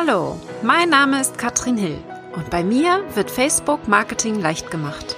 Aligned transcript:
Hallo, 0.00 0.38
mein 0.62 0.90
Name 0.90 1.20
ist 1.20 1.38
Katrin 1.38 1.76
Hill 1.76 1.98
und 2.36 2.50
bei 2.50 2.62
mir 2.62 3.02
wird 3.14 3.32
Facebook 3.32 3.88
Marketing 3.88 4.40
leicht 4.40 4.70
gemacht. 4.70 5.16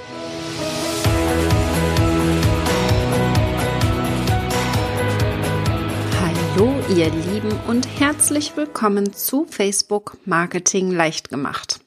Hallo 6.19 6.73
ihr 6.97 7.11
Lieben 7.11 7.53
und 7.69 7.87
herzlich 8.01 8.57
willkommen 8.57 9.13
zu 9.13 9.45
Facebook 9.45 10.17
Marketing 10.25 10.91
leicht 10.91 11.29
gemacht. 11.29 11.81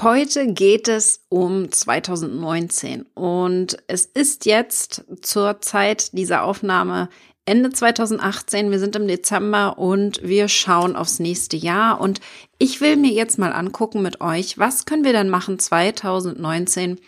Heute 0.00 0.46
geht 0.52 0.86
es 0.86 1.24
um 1.30 1.72
2019 1.72 3.06
und 3.14 3.76
es 3.88 4.06
ist 4.06 4.46
jetzt 4.46 5.04
zur 5.22 5.60
Zeit 5.62 6.12
dieser 6.12 6.44
Aufnahme 6.44 7.08
Ende 7.46 7.70
2018, 7.70 8.70
wir 8.70 8.78
sind 8.78 8.96
im 8.96 9.06
Dezember 9.06 9.76
und 9.76 10.22
wir 10.22 10.48
schauen 10.48 10.96
aufs 10.96 11.18
nächste 11.18 11.58
Jahr 11.58 12.00
und 12.00 12.20
ich 12.56 12.80
will 12.80 12.96
mir 12.96 13.12
jetzt 13.12 13.38
mal 13.38 13.52
angucken 13.52 14.00
mit 14.00 14.22
euch, 14.22 14.56
was 14.56 14.86
können 14.86 15.04
wir 15.04 15.12
denn 15.12 15.28
machen 15.28 15.58
2019, 15.58 16.98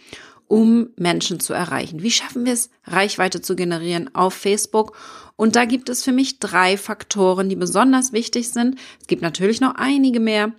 um 0.47 0.91
Menschen 0.97 1.41
zu 1.41 1.55
erreichen? 1.55 2.03
Wie 2.03 2.11
schaffen 2.11 2.45
wir 2.45 2.53
es, 2.53 2.69
Reichweite 2.85 3.41
zu 3.41 3.57
generieren 3.57 4.15
auf 4.15 4.35
Facebook? 4.35 4.95
Und 5.37 5.57
da 5.57 5.65
gibt 5.65 5.89
es 5.89 6.05
für 6.05 6.13
mich 6.13 6.39
drei 6.39 6.77
Faktoren, 6.77 7.49
die 7.49 7.57
besonders 7.57 8.13
wichtig 8.13 8.51
sind. 8.51 8.79
Es 9.01 9.07
gibt 9.07 9.23
natürlich 9.23 9.63
noch 9.63 9.77
einige 9.77 10.21
mehr, 10.21 10.53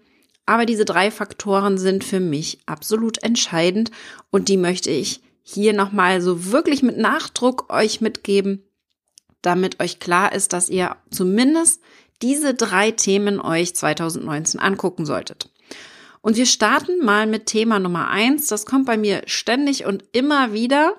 aber 0.47 0.65
diese 0.65 0.85
drei 0.85 1.11
Faktoren 1.11 1.77
sind 1.77 2.03
für 2.03 2.19
mich 2.19 2.57
absolut 2.65 3.21
entscheidend 3.21 3.91
und 4.31 4.49
die 4.49 4.57
möchte 4.57 4.89
ich 4.89 5.21
hier 5.43 5.73
nochmal 5.73 6.19
so 6.19 6.51
wirklich 6.51 6.81
mit 6.81 6.97
Nachdruck 6.97 7.71
euch 7.71 8.01
mitgeben, 8.01 8.63
damit 9.41 9.79
euch 9.81 9.99
klar 9.99 10.33
ist, 10.33 10.53
dass 10.53 10.69
ihr 10.69 10.95
zumindest 11.11 11.81
diese 12.21 12.53
drei 12.53 12.91
Themen 12.91 13.39
euch 13.39 13.75
2019 13.75 14.59
angucken 14.59 15.05
solltet. 15.05 15.51
Und 16.21 16.35
wir 16.35 16.45
starten 16.45 17.05
mal 17.05 17.27
mit 17.27 17.45
Thema 17.45 17.79
Nummer 17.79 18.09
eins. 18.09 18.47
Das 18.47 18.65
kommt 18.65 18.85
bei 18.85 18.97
mir 18.97 19.21
ständig 19.27 19.85
und 19.85 20.03
immer 20.11 20.51
wieder. 20.51 20.95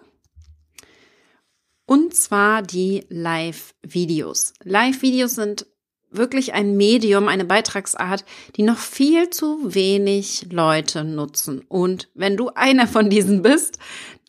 Und 1.85 2.15
zwar 2.15 2.63
die 2.63 3.05
Live-Videos. 3.09 4.55
Live-Videos 4.63 5.35
sind 5.35 5.67
wirklich 6.11 6.55
ein 6.55 6.77
Medium, 6.77 7.29
eine 7.29 7.45
Beitragsart, 7.45 8.25
die 8.57 8.63
noch 8.63 8.79
viel 8.79 9.31
zu 9.31 9.75
wenig 9.75 10.47
Leute 10.51 11.05
nutzen. 11.05 11.65
Und 11.69 12.09
wenn 12.15 12.37
du 12.37 12.51
einer 12.55 12.87
von 12.87 13.11
diesen 13.11 13.43
bist, 13.43 13.79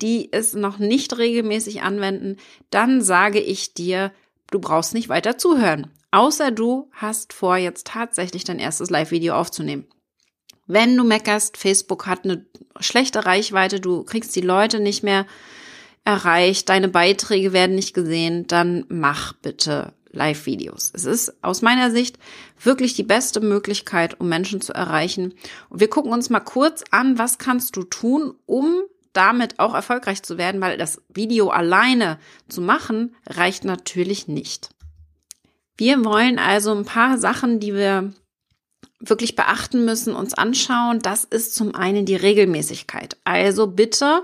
die 0.01 0.31
es 0.31 0.53
noch 0.53 0.79
nicht 0.79 1.17
regelmäßig 1.17 1.81
anwenden, 1.81 2.37
dann 2.69 3.01
sage 3.01 3.39
ich 3.39 3.73
dir, 3.73 4.11
du 4.51 4.59
brauchst 4.59 4.93
nicht 4.93 5.09
weiter 5.09 5.37
zuhören. 5.37 5.87
Außer 6.11 6.51
du 6.51 6.89
hast 6.93 7.33
vor, 7.33 7.57
jetzt 7.57 7.87
tatsächlich 7.87 8.43
dein 8.43 8.59
erstes 8.59 8.89
Live-Video 8.89 9.35
aufzunehmen. 9.35 9.85
Wenn 10.65 10.95
du 10.95 11.03
meckerst, 11.03 11.57
Facebook 11.57 12.05
hat 12.05 12.25
eine 12.25 12.45
schlechte 12.79 13.25
Reichweite, 13.25 13.79
du 13.79 14.03
kriegst 14.03 14.35
die 14.35 14.41
Leute 14.41 14.79
nicht 14.79 15.03
mehr 15.03 15.25
erreicht, 16.05 16.69
deine 16.69 16.87
Beiträge 16.87 17.53
werden 17.53 17.75
nicht 17.75 17.93
gesehen, 17.93 18.47
dann 18.47 18.85
mach 18.87 19.33
bitte 19.33 19.93
Live-Videos. 20.11 20.91
Es 20.93 21.05
ist 21.05 21.43
aus 21.43 21.61
meiner 21.61 21.91
Sicht 21.91 22.17
wirklich 22.61 22.95
die 22.95 23.03
beste 23.03 23.41
Möglichkeit, 23.41 24.19
um 24.19 24.29
Menschen 24.29 24.61
zu 24.61 24.73
erreichen. 24.73 25.33
Und 25.69 25.79
wir 25.79 25.89
gucken 25.89 26.11
uns 26.11 26.29
mal 26.29 26.39
kurz 26.39 26.83
an, 26.91 27.17
was 27.17 27.37
kannst 27.37 27.75
du 27.75 27.83
tun, 27.83 28.33
um 28.45 28.83
damit 29.13 29.59
auch 29.59 29.73
erfolgreich 29.73 30.23
zu 30.23 30.37
werden, 30.37 30.61
weil 30.61 30.77
das 30.77 31.01
Video 31.09 31.49
alleine 31.49 32.19
zu 32.47 32.61
machen 32.61 33.15
reicht 33.27 33.65
natürlich 33.65 34.27
nicht. 34.27 34.69
Wir 35.77 36.03
wollen 36.03 36.39
also 36.39 36.73
ein 36.73 36.85
paar 36.85 37.17
Sachen, 37.17 37.59
die 37.59 37.73
wir 37.73 38.13
wirklich 38.99 39.35
beachten 39.35 39.85
müssen, 39.85 40.13
uns 40.13 40.33
anschauen. 40.33 40.99
Das 40.99 41.23
ist 41.23 41.55
zum 41.55 41.73
einen 41.73 42.05
die 42.05 42.17
Regelmäßigkeit. 42.17 43.17
Also 43.23 43.67
bitte 43.67 44.23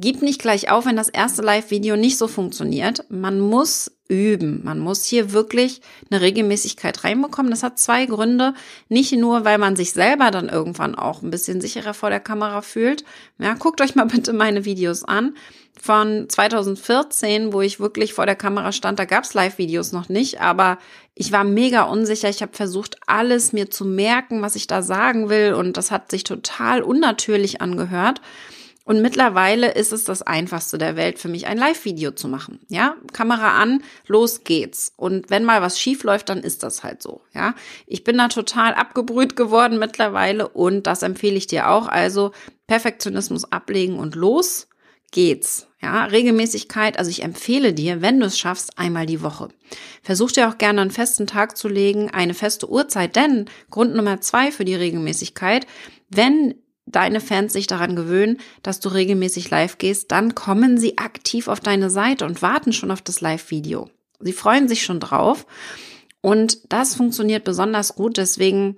gib 0.00 0.22
nicht 0.22 0.40
gleich 0.40 0.70
auf, 0.70 0.86
wenn 0.86 0.96
das 0.96 1.08
erste 1.08 1.42
Live-Video 1.42 1.96
nicht 1.96 2.18
so 2.18 2.28
funktioniert. 2.28 3.04
Man 3.08 3.40
muss 3.40 3.90
üben. 4.08 4.62
Man 4.64 4.78
muss 4.78 5.04
hier 5.04 5.32
wirklich 5.32 5.82
eine 6.10 6.20
Regelmäßigkeit 6.20 7.04
reinbekommen. 7.04 7.50
Das 7.50 7.62
hat 7.62 7.78
zwei 7.78 8.06
Gründe. 8.06 8.54
Nicht 8.88 9.12
nur, 9.12 9.44
weil 9.44 9.58
man 9.58 9.76
sich 9.76 9.92
selber 9.92 10.30
dann 10.30 10.48
irgendwann 10.48 10.94
auch 10.94 11.22
ein 11.22 11.30
bisschen 11.30 11.60
sicherer 11.60 11.94
vor 11.94 12.10
der 12.10 12.20
Kamera 12.20 12.62
fühlt. 12.62 13.04
Ja, 13.38 13.54
guckt 13.54 13.80
euch 13.80 13.94
mal 13.94 14.04
bitte 14.06 14.32
meine 14.32 14.64
Videos 14.64 15.04
an. 15.04 15.36
Von 15.80 16.28
2014, 16.28 17.52
wo 17.52 17.60
ich 17.60 17.78
wirklich 17.78 18.12
vor 18.12 18.26
der 18.26 18.34
Kamera 18.34 18.72
stand, 18.72 18.98
da 18.98 19.04
gab's 19.04 19.34
Live-Videos 19.34 19.92
noch 19.92 20.08
nicht, 20.08 20.40
aber 20.40 20.78
ich 21.14 21.30
war 21.30 21.44
mega 21.44 21.82
unsicher. 21.82 22.28
Ich 22.28 22.42
habe 22.42 22.52
versucht, 22.52 22.96
alles 23.06 23.52
mir 23.52 23.70
zu 23.70 23.84
merken, 23.84 24.42
was 24.42 24.56
ich 24.56 24.66
da 24.66 24.82
sagen 24.82 25.28
will, 25.28 25.54
und 25.54 25.76
das 25.76 25.92
hat 25.92 26.10
sich 26.10 26.24
total 26.24 26.82
unnatürlich 26.82 27.60
angehört. 27.60 28.20
Und 28.88 29.02
mittlerweile 29.02 29.72
ist 29.72 29.92
es 29.92 30.04
das 30.04 30.22
einfachste 30.22 30.78
der 30.78 30.96
Welt 30.96 31.18
für 31.18 31.28
mich, 31.28 31.46
ein 31.46 31.58
Live-Video 31.58 32.12
zu 32.12 32.26
machen. 32.26 32.58
Ja, 32.68 32.96
Kamera 33.12 33.60
an, 33.60 33.82
los 34.06 34.44
geht's. 34.44 34.94
Und 34.96 35.28
wenn 35.28 35.44
mal 35.44 35.60
was 35.60 35.78
schief 35.78 36.04
läuft, 36.04 36.30
dann 36.30 36.38
ist 36.38 36.62
das 36.62 36.84
halt 36.84 37.02
so. 37.02 37.20
Ja, 37.34 37.54
ich 37.86 38.02
bin 38.02 38.16
da 38.16 38.28
total 38.28 38.72
abgebrüht 38.72 39.36
geworden 39.36 39.78
mittlerweile 39.78 40.48
und 40.48 40.86
das 40.86 41.02
empfehle 41.02 41.36
ich 41.36 41.46
dir 41.46 41.68
auch. 41.68 41.86
Also 41.86 42.32
Perfektionismus 42.66 43.52
ablegen 43.52 43.98
und 43.98 44.14
los 44.14 44.68
geht's. 45.10 45.66
Ja, 45.82 46.06
Regelmäßigkeit, 46.06 46.98
also 46.98 47.10
ich 47.10 47.22
empfehle 47.22 47.74
dir, 47.74 48.00
wenn 48.00 48.18
du 48.18 48.24
es 48.24 48.38
schaffst, 48.38 48.78
einmal 48.78 49.04
die 49.04 49.20
Woche. 49.20 49.50
Versuch 50.02 50.32
dir 50.32 50.48
auch 50.48 50.56
gerne 50.56 50.80
einen 50.80 50.90
festen 50.90 51.26
Tag 51.26 51.58
zu 51.58 51.68
legen, 51.68 52.10
eine 52.10 52.32
feste 52.32 52.70
Uhrzeit, 52.70 53.16
denn 53.16 53.50
Grund 53.68 53.94
Nummer 53.94 54.22
zwei 54.22 54.50
für 54.50 54.64
die 54.64 54.74
Regelmäßigkeit, 54.74 55.66
wenn 56.08 56.54
deine 56.90 57.20
Fans 57.20 57.52
sich 57.52 57.66
daran 57.66 57.96
gewöhnen, 57.96 58.38
dass 58.62 58.80
du 58.80 58.88
regelmäßig 58.88 59.50
live 59.50 59.78
gehst, 59.78 60.10
dann 60.10 60.34
kommen 60.34 60.78
sie 60.78 60.98
aktiv 60.98 61.48
auf 61.48 61.60
deine 61.60 61.90
Seite 61.90 62.24
und 62.24 62.42
warten 62.42 62.72
schon 62.72 62.90
auf 62.90 63.02
das 63.02 63.20
Live-Video. 63.20 63.88
Sie 64.20 64.32
freuen 64.32 64.68
sich 64.68 64.82
schon 64.82 65.00
drauf. 65.00 65.46
Und 66.20 66.72
das 66.72 66.96
funktioniert 66.96 67.44
besonders 67.44 67.94
gut. 67.94 68.16
Deswegen 68.16 68.76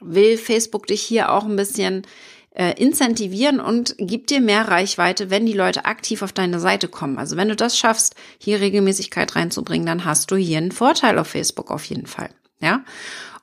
will 0.00 0.36
Facebook 0.36 0.86
dich 0.86 1.02
hier 1.02 1.32
auch 1.32 1.44
ein 1.44 1.56
bisschen 1.56 2.02
äh, 2.52 2.72
incentivieren 2.82 3.60
und 3.60 3.94
gibt 3.98 4.30
dir 4.30 4.40
mehr 4.40 4.66
Reichweite, 4.66 5.30
wenn 5.30 5.46
die 5.46 5.52
Leute 5.52 5.84
aktiv 5.84 6.22
auf 6.22 6.32
deine 6.32 6.58
Seite 6.58 6.88
kommen. 6.88 7.18
Also 7.18 7.36
wenn 7.36 7.48
du 7.48 7.56
das 7.56 7.78
schaffst, 7.78 8.16
hier 8.38 8.60
Regelmäßigkeit 8.60 9.36
reinzubringen, 9.36 9.86
dann 9.86 10.04
hast 10.04 10.30
du 10.30 10.36
hier 10.36 10.58
einen 10.58 10.72
Vorteil 10.72 11.18
auf 11.18 11.28
Facebook 11.28 11.70
auf 11.70 11.84
jeden 11.84 12.06
Fall. 12.06 12.30
Ja. 12.60 12.84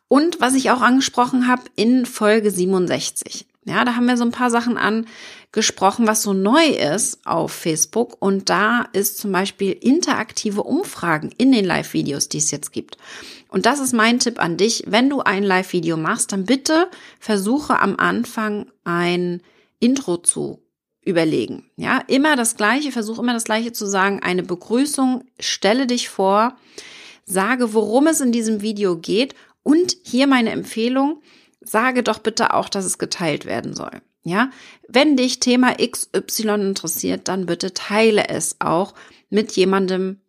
Und 0.09 0.39
was 0.41 0.55
ich 0.55 0.71
auch 0.71 0.81
angesprochen 0.81 1.47
habe 1.47 1.63
in 1.75 2.05
Folge 2.05 2.51
67. 2.51 3.45
Ja, 3.67 3.83
da 3.83 3.95
haben 3.95 4.05
wir 4.05 4.15
so 4.15 4.23
ein 4.23 4.31
paar 4.31 4.49
Sachen 4.49 4.77
angesprochen, 4.77 6.07
was 6.07 6.23
so 6.23 6.31
neu 6.31 6.67
ist 6.67 7.19
auf 7.27 7.51
Facebook. 7.51 8.15
Und 8.19 8.49
da 8.49 8.85
ist 8.93 9.17
zum 9.17 9.33
Beispiel 9.33 9.73
interaktive 9.73 10.63
Umfragen 10.63 11.31
in 11.37 11.51
den 11.51 11.65
Live-Videos, 11.65 12.29
die 12.29 12.37
es 12.37 12.49
jetzt 12.49 12.71
gibt. 12.71 12.97
Und 13.49 13.65
das 13.65 13.81
ist 13.81 13.93
mein 13.93 14.19
Tipp 14.19 14.39
an 14.39 14.55
dich. 14.55 14.85
Wenn 14.87 15.09
du 15.09 15.19
ein 15.19 15.43
Live-Video 15.43 15.97
machst, 15.97 16.31
dann 16.31 16.45
bitte 16.45 16.89
versuche 17.19 17.79
am 17.79 17.97
Anfang 17.97 18.67
ein 18.85 19.41
Intro 19.79 20.15
zu 20.15 20.61
überlegen. 21.03 21.69
Ja, 21.75 21.99
immer 22.07 22.37
das 22.37 22.55
Gleiche, 22.55 22.93
versuche 22.93 23.21
immer 23.21 23.33
das 23.33 23.43
Gleiche 23.43 23.73
zu 23.73 23.85
sagen. 23.85 24.21
Eine 24.23 24.43
Begrüßung, 24.43 25.25
stelle 25.39 25.87
dich 25.87 26.07
vor, 26.07 26.55
sage, 27.25 27.73
worum 27.73 28.07
es 28.07 28.21
in 28.21 28.31
diesem 28.31 28.61
Video 28.61 28.97
geht. 28.97 29.35
Und 29.63 29.97
hier 30.03 30.27
meine 30.27 30.51
Empfehlung, 30.51 31.21
sage 31.69 32.03
doch 32.03 32.19
bitte 32.19 32.53
auch, 32.53 32.69
dass 32.69 32.85
es 32.85 32.97
geteilt 32.97 33.45
werden 33.45 33.73
soll. 33.73 34.01
Ja, 34.23 34.49
wenn 34.89 35.15
dich 35.15 35.39
Thema 35.39 35.75
XY 35.75 36.49
interessiert, 36.55 37.27
dann 37.29 37.45
bitte 37.45 37.73
teile 37.73 38.27
es 38.27 38.57
auch 38.59 38.93
mit 39.29 39.53
jemandem, 39.53 40.19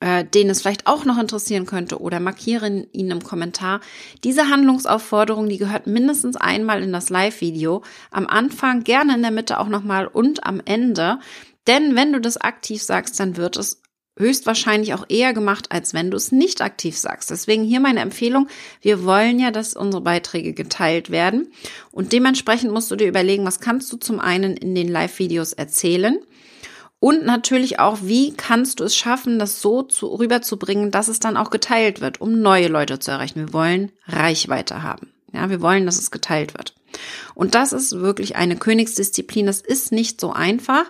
äh, 0.00 0.24
den 0.24 0.48
es 0.48 0.62
vielleicht 0.62 0.86
auch 0.86 1.04
noch 1.04 1.18
interessieren 1.18 1.66
könnte 1.66 2.00
oder 2.00 2.20
markiere 2.20 2.86
ihn 2.92 3.10
im 3.10 3.22
Kommentar. 3.22 3.80
Diese 4.24 4.48
Handlungsaufforderung, 4.48 5.48
die 5.48 5.58
gehört 5.58 5.86
mindestens 5.86 6.36
einmal 6.36 6.82
in 6.82 6.92
das 6.92 7.10
Live-Video. 7.10 7.82
Am 8.10 8.26
Anfang, 8.26 8.82
gerne 8.82 9.14
in 9.14 9.22
der 9.22 9.30
Mitte 9.30 9.60
auch 9.60 9.68
nochmal 9.68 10.06
und 10.06 10.44
am 10.44 10.62
Ende. 10.64 11.18
Denn 11.66 11.96
wenn 11.96 12.12
du 12.12 12.20
das 12.20 12.38
aktiv 12.38 12.82
sagst, 12.82 13.18
dann 13.20 13.36
wird 13.36 13.56
es 13.56 13.82
höchstwahrscheinlich 14.16 14.94
auch 14.94 15.04
eher 15.08 15.32
gemacht, 15.34 15.66
als 15.70 15.94
wenn 15.94 16.10
du 16.10 16.16
es 16.16 16.32
nicht 16.32 16.62
aktiv 16.62 16.96
sagst. 16.96 17.30
Deswegen 17.30 17.64
hier 17.64 17.80
meine 17.80 18.00
Empfehlung. 18.00 18.48
Wir 18.80 19.04
wollen 19.04 19.38
ja, 19.38 19.50
dass 19.50 19.74
unsere 19.74 20.02
Beiträge 20.02 20.52
geteilt 20.52 21.10
werden. 21.10 21.52
Und 21.92 22.12
dementsprechend 22.12 22.72
musst 22.72 22.90
du 22.90 22.96
dir 22.96 23.08
überlegen, 23.08 23.44
was 23.44 23.60
kannst 23.60 23.92
du 23.92 23.96
zum 23.96 24.20
einen 24.20 24.56
in 24.56 24.74
den 24.74 24.88
Live-Videos 24.88 25.52
erzählen? 25.52 26.18
Und 26.98 27.26
natürlich 27.26 27.78
auch, 27.78 27.98
wie 28.02 28.32
kannst 28.32 28.80
du 28.80 28.84
es 28.84 28.96
schaffen, 28.96 29.38
das 29.38 29.60
so 29.60 29.82
zu, 29.82 30.06
rüberzubringen, 30.06 30.90
dass 30.90 31.08
es 31.08 31.20
dann 31.20 31.36
auch 31.36 31.50
geteilt 31.50 32.00
wird, 32.00 32.20
um 32.20 32.40
neue 32.40 32.68
Leute 32.68 32.98
zu 32.98 33.10
erreichen. 33.10 33.46
Wir 33.46 33.52
wollen 33.52 33.92
Reichweite 34.06 34.82
haben. 34.82 35.12
Ja, 35.32 35.50
wir 35.50 35.60
wollen, 35.60 35.84
dass 35.84 35.98
es 35.98 36.10
geteilt 36.10 36.54
wird. 36.54 36.74
Und 37.34 37.54
das 37.54 37.74
ist 37.74 38.00
wirklich 38.00 38.36
eine 38.36 38.56
Königsdisziplin. 38.56 39.44
Das 39.44 39.60
ist 39.60 39.92
nicht 39.92 40.20
so 40.20 40.32
einfach. 40.32 40.86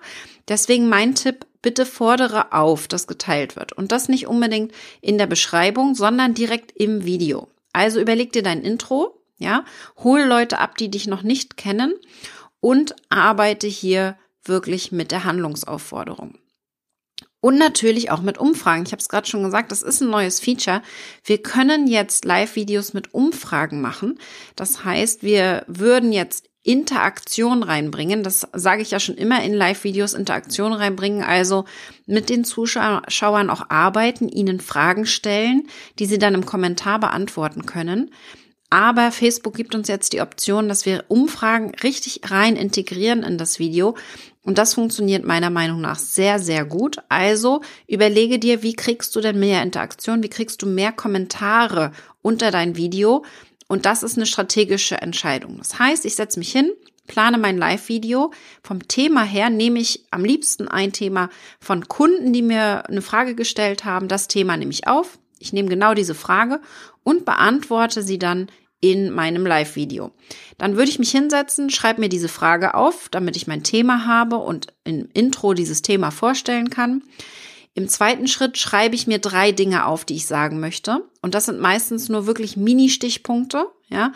Deswegen 0.46 0.88
mein 0.88 1.16
Tipp, 1.16 1.44
bitte 1.66 1.84
fordere 1.84 2.52
auf, 2.52 2.86
dass 2.86 3.08
geteilt 3.08 3.56
wird. 3.56 3.72
Und 3.72 3.90
das 3.90 4.08
nicht 4.08 4.28
unbedingt 4.28 4.70
in 5.00 5.18
der 5.18 5.26
Beschreibung, 5.26 5.96
sondern 5.96 6.32
direkt 6.32 6.70
im 6.70 7.04
Video. 7.04 7.48
Also 7.72 8.00
überleg 8.00 8.30
dir 8.30 8.44
dein 8.44 8.62
Intro, 8.62 9.20
ja, 9.36 9.64
hol 9.96 10.20
Leute 10.20 10.60
ab, 10.60 10.76
die 10.78 10.92
dich 10.92 11.08
noch 11.08 11.24
nicht 11.24 11.56
kennen 11.56 11.92
und 12.60 12.94
arbeite 13.08 13.66
hier 13.66 14.16
wirklich 14.44 14.92
mit 14.92 15.10
der 15.10 15.24
Handlungsaufforderung. 15.24 16.38
Und 17.40 17.58
natürlich 17.58 18.12
auch 18.12 18.22
mit 18.22 18.38
Umfragen. 18.38 18.84
Ich 18.86 18.92
habe 18.92 19.00
es 19.00 19.08
gerade 19.08 19.26
schon 19.26 19.42
gesagt, 19.42 19.72
das 19.72 19.82
ist 19.82 20.00
ein 20.00 20.08
neues 20.08 20.38
Feature. 20.38 20.82
Wir 21.24 21.42
können 21.42 21.88
jetzt 21.88 22.24
Live-Videos 22.24 22.94
mit 22.94 23.12
Umfragen 23.12 23.80
machen. 23.80 24.20
Das 24.54 24.84
heißt, 24.84 25.24
wir 25.24 25.64
würden 25.66 26.12
jetzt 26.12 26.48
Interaktion 26.66 27.62
reinbringen. 27.62 28.24
Das 28.24 28.48
sage 28.52 28.82
ich 28.82 28.90
ja 28.90 28.98
schon 28.98 29.14
immer 29.14 29.42
in 29.44 29.54
Live-Videos, 29.54 30.14
Interaktion 30.14 30.72
reinbringen. 30.72 31.22
Also 31.22 31.64
mit 32.06 32.28
den 32.28 32.44
Zuschauern 32.44 33.50
auch 33.50 33.70
arbeiten, 33.70 34.28
ihnen 34.28 34.60
Fragen 34.60 35.06
stellen, 35.06 35.68
die 36.00 36.06
sie 36.06 36.18
dann 36.18 36.34
im 36.34 36.44
Kommentar 36.44 36.98
beantworten 36.98 37.66
können. 37.66 38.10
Aber 38.68 39.12
Facebook 39.12 39.54
gibt 39.54 39.76
uns 39.76 39.86
jetzt 39.86 40.12
die 40.12 40.20
Option, 40.20 40.68
dass 40.68 40.86
wir 40.86 41.04
Umfragen 41.06 41.72
richtig 41.84 42.22
rein 42.24 42.56
integrieren 42.56 43.22
in 43.22 43.38
das 43.38 43.60
Video. 43.60 43.96
Und 44.42 44.58
das 44.58 44.74
funktioniert 44.74 45.24
meiner 45.24 45.50
Meinung 45.50 45.80
nach 45.80 45.98
sehr, 45.98 46.40
sehr 46.40 46.64
gut. 46.64 46.96
Also 47.08 47.60
überlege 47.86 48.40
dir, 48.40 48.64
wie 48.64 48.74
kriegst 48.74 49.14
du 49.14 49.20
denn 49.20 49.38
mehr 49.38 49.62
Interaktion? 49.62 50.24
Wie 50.24 50.28
kriegst 50.28 50.62
du 50.62 50.66
mehr 50.66 50.90
Kommentare 50.90 51.92
unter 52.22 52.50
dein 52.50 52.74
Video? 52.74 53.24
Und 53.68 53.86
das 53.86 54.02
ist 54.02 54.16
eine 54.16 54.26
strategische 54.26 55.00
Entscheidung. 55.00 55.58
Das 55.58 55.78
heißt, 55.78 56.04
ich 56.04 56.14
setze 56.14 56.38
mich 56.38 56.52
hin, 56.52 56.70
plane 57.06 57.38
mein 57.38 57.58
Live-Video. 57.58 58.32
Vom 58.62 58.86
Thema 58.86 59.22
her 59.22 59.50
nehme 59.50 59.80
ich 59.80 60.04
am 60.10 60.24
liebsten 60.24 60.68
ein 60.68 60.92
Thema 60.92 61.30
von 61.60 61.88
Kunden, 61.88 62.32
die 62.32 62.42
mir 62.42 62.88
eine 62.88 63.02
Frage 63.02 63.34
gestellt 63.34 63.84
haben. 63.84 64.08
Das 64.08 64.28
Thema 64.28 64.56
nehme 64.56 64.72
ich 64.72 64.86
auf. 64.86 65.18
Ich 65.38 65.52
nehme 65.52 65.68
genau 65.68 65.94
diese 65.94 66.14
Frage 66.14 66.60
und 67.02 67.24
beantworte 67.24 68.02
sie 68.02 68.18
dann 68.18 68.48
in 68.80 69.10
meinem 69.10 69.46
Live-Video. 69.46 70.12
Dann 70.58 70.76
würde 70.76 70.90
ich 70.90 70.98
mich 70.98 71.10
hinsetzen, 71.10 71.70
schreibe 71.70 72.00
mir 72.00 72.08
diese 72.08 72.28
Frage 72.28 72.74
auf, 72.74 73.08
damit 73.10 73.36
ich 73.36 73.46
mein 73.46 73.62
Thema 73.62 74.06
habe 74.06 74.36
und 74.36 74.68
im 74.84 75.08
Intro 75.12 75.54
dieses 75.54 75.82
Thema 75.82 76.10
vorstellen 76.10 76.70
kann. 76.70 77.02
Im 77.76 77.90
zweiten 77.90 78.26
Schritt 78.26 78.56
schreibe 78.56 78.94
ich 78.94 79.06
mir 79.06 79.18
drei 79.18 79.52
Dinge 79.52 79.84
auf, 79.84 80.06
die 80.06 80.16
ich 80.16 80.24
sagen 80.24 80.60
möchte. 80.60 81.04
Und 81.20 81.34
das 81.34 81.44
sind 81.44 81.60
meistens 81.60 82.08
nur 82.08 82.26
wirklich 82.26 82.56
Mini-Stichpunkte, 82.56 83.66
ja. 83.90 84.12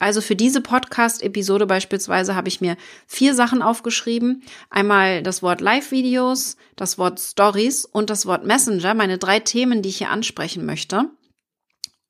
Also 0.00 0.20
für 0.20 0.34
diese 0.34 0.60
Podcast-Episode 0.60 1.66
beispielsweise 1.66 2.34
habe 2.34 2.48
ich 2.48 2.60
mir 2.60 2.76
vier 3.06 3.34
Sachen 3.36 3.62
aufgeschrieben. 3.62 4.42
Einmal 4.68 5.22
das 5.22 5.44
Wort 5.44 5.60
Live-Videos, 5.60 6.56
das 6.74 6.98
Wort 6.98 7.20
Stories 7.20 7.84
und 7.84 8.10
das 8.10 8.26
Wort 8.26 8.44
Messenger, 8.44 8.94
meine 8.94 9.16
drei 9.16 9.38
Themen, 9.38 9.80
die 9.80 9.90
ich 9.90 9.98
hier 9.98 10.10
ansprechen 10.10 10.66
möchte 10.66 11.08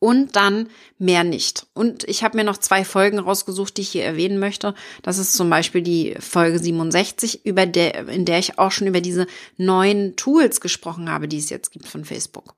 und 0.04 0.36
dann 0.36 0.68
mehr 0.98 1.24
nicht. 1.24 1.66
Und 1.72 2.04
ich 2.04 2.22
habe 2.22 2.36
mir 2.36 2.44
noch 2.44 2.58
zwei 2.58 2.84
Folgen 2.84 3.18
rausgesucht, 3.18 3.74
die 3.78 3.80
ich 3.80 3.88
hier 3.88 4.04
erwähnen 4.04 4.38
möchte. 4.38 4.74
Das 5.00 5.16
ist 5.16 5.32
zum 5.32 5.48
Beispiel 5.48 5.80
die 5.80 6.14
Folge 6.20 6.58
67, 6.58 7.46
über 7.46 7.64
der, 7.64 8.06
in 8.08 8.26
der 8.26 8.38
ich 8.38 8.58
auch 8.58 8.70
schon 8.70 8.86
über 8.86 9.00
diese 9.00 9.26
neuen 9.56 10.14
Tools 10.16 10.60
gesprochen 10.60 11.10
habe, 11.10 11.26
die 11.26 11.38
es 11.38 11.48
jetzt 11.48 11.72
gibt 11.72 11.88
von 11.88 12.04
Facebook. 12.04 12.54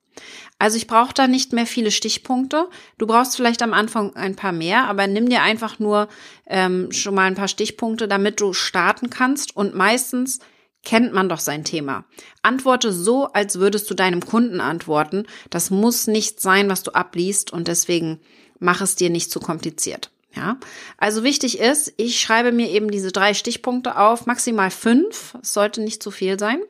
Also 0.58 0.76
ich 0.76 0.88
brauche 0.88 1.14
da 1.14 1.28
nicht 1.28 1.52
mehr 1.52 1.66
viele 1.66 1.92
Stichpunkte. 1.92 2.68
Du 2.98 3.06
brauchst 3.06 3.36
vielleicht 3.36 3.62
am 3.62 3.74
Anfang 3.74 4.16
ein 4.16 4.34
paar 4.34 4.52
mehr, 4.52 4.88
aber 4.88 5.06
nimm 5.06 5.28
dir 5.28 5.42
einfach 5.42 5.78
nur 5.78 6.08
ähm, 6.48 6.90
schon 6.90 7.14
mal 7.14 7.26
ein 7.26 7.36
paar 7.36 7.46
Stichpunkte, 7.46 8.08
damit 8.08 8.40
du 8.40 8.54
starten 8.54 9.08
kannst. 9.08 9.54
Und 9.54 9.76
meistens 9.76 10.40
kennt 10.86 11.12
man 11.12 11.28
doch 11.28 11.40
sein 11.40 11.64
Thema. 11.64 12.04
Antworte 12.42 12.92
so, 12.92 13.26
als 13.26 13.58
würdest 13.58 13.90
du 13.90 13.94
deinem 13.94 14.24
Kunden 14.24 14.60
antworten. 14.60 15.26
Das 15.50 15.70
muss 15.70 16.06
nicht 16.06 16.40
sein, 16.40 16.70
was 16.70 16.84
du 16.84 16.92
abliest 16.92 17.52
und 17.52 17.66
deswegen 17.68 18.20
mach 18.60 18.80
es 18.80 18.94
dir 18.94 19.10
nicht 19.10 19.30
zu 19.30 19.40
kompliziert. 19.40 20.10
Ja, 20.32 20.58
also 20.96 21.24
wichtig 21.24 21.58
ist, 21.58 21.92
ich 21.96 22.20
schreibe 22.20 22.52
mir 22.52 22.70
eben 22.70 22.90
diese 22.90 23.10
drei 23.10 23.34
Stichpunkte 23.34 23.98
auf, 23.98 24.26
maximal 24.26 24.70
fünf. 24.70 25.36
Es 25.42 25.54
sollte 25.54 25.82
nicht 25.82 26.02
zu 26.02 26.10
viel 26.10 26.38
sein. 26.38 26.60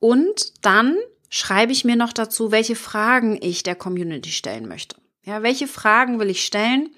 Und 0.00 0.52
dann 0.62 0.96
schreibe 1.28 1.72
ich 1.72 1.84
mir 1.84 1.96
noch 1.96 2.12
dazu, 2.12 2.50
welche 2.50 2.74
Fragen 2.74 3.38
ich 3.40 3.62
der 3.62 3.76
Community 3.76 4.30
stellen 4.30 4.66
möchte. 4.66 4.96
Ja, 5.22 5.42
welche 5.42 5.68
Fragen 5.68 6.18
will 6.18 6.30
ich 6.30 6.44
stellen? 6.44 6.90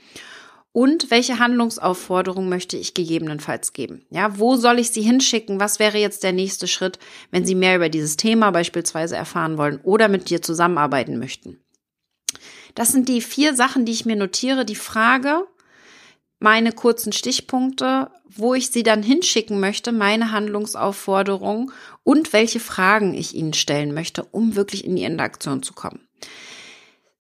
Und 0.73 1.11
welche 1.11 1.39
Handlungsaufforderung 1.39 2.49
möchte 2.49 2.77
ich 2.77 2.95
gegebenenfalls 2.95 3.73
geben? 3.73 4.05
Ja, 4.11 4.39
wo 4.39 4.57
soll 4.57 4.79
ich 4.79 4.91
Sie 4.91 5.03
hinschicken? 5.03 5.61
Was 5.61 5.79
wäre 5.79 5.99
jetzt 5.99 6.23
der 6.23 6.33
nächste 6.33 6.69
Schritt, 6.69 6.99
wenn 7.31 7.47
Sie 7.47 7.55
mehr 7.55 7.77
über 7.77 7.89
dieses 7.89 8.17
Thema 8.17 8.51
beispielsweise 8.51 9.17
erfahren 9.17 9.59
wollen 9.59 9.81
oder 9.83 10.09
mit 10.09 10.31
dir 10.31 10.43
zusammenarbeiten 10.43 11.19
möchten? 11.19 11.59
Das 12.75 12.93
sind 12.93 13.09
die 13.09 13.21
vier 13.21 13.55
Sachen, 13.55 13.85
die 13.85 13.93
ich 13.93 14.07
mir 14.07 14.17
notiere. 14.17 14.65
Die 14.65 14.77
Frage, 14.77 15.47
meine 16.39 16.73
kurzen 16.73 17.13
Stichpunkte, 17.13 18.11
wo 18.29 18.55
ich 18.55 18.71
sie 18.71 18.83
dann 18.83 19.03
hinschicken 19.03 19.59
möchte, 19.59 19.91
meine 19.91 20.31
Handlungsaufforderung 20.31 21.73
und 22.05 22.33
welche 22.33 22.61
Fragen 22.61 23.15
ich 23.15 23.35
ihnen 23.35 23.55
stellen 23.55 23.93
möchte, 23.95 24.25
um 24.25 24.55
wirklich 24.55 24.85
in 24.85 24.95
die 24.95 25.03
Interaktion 25.03 25.63
zu 25.63 25.73
kommen. 25.73 26.08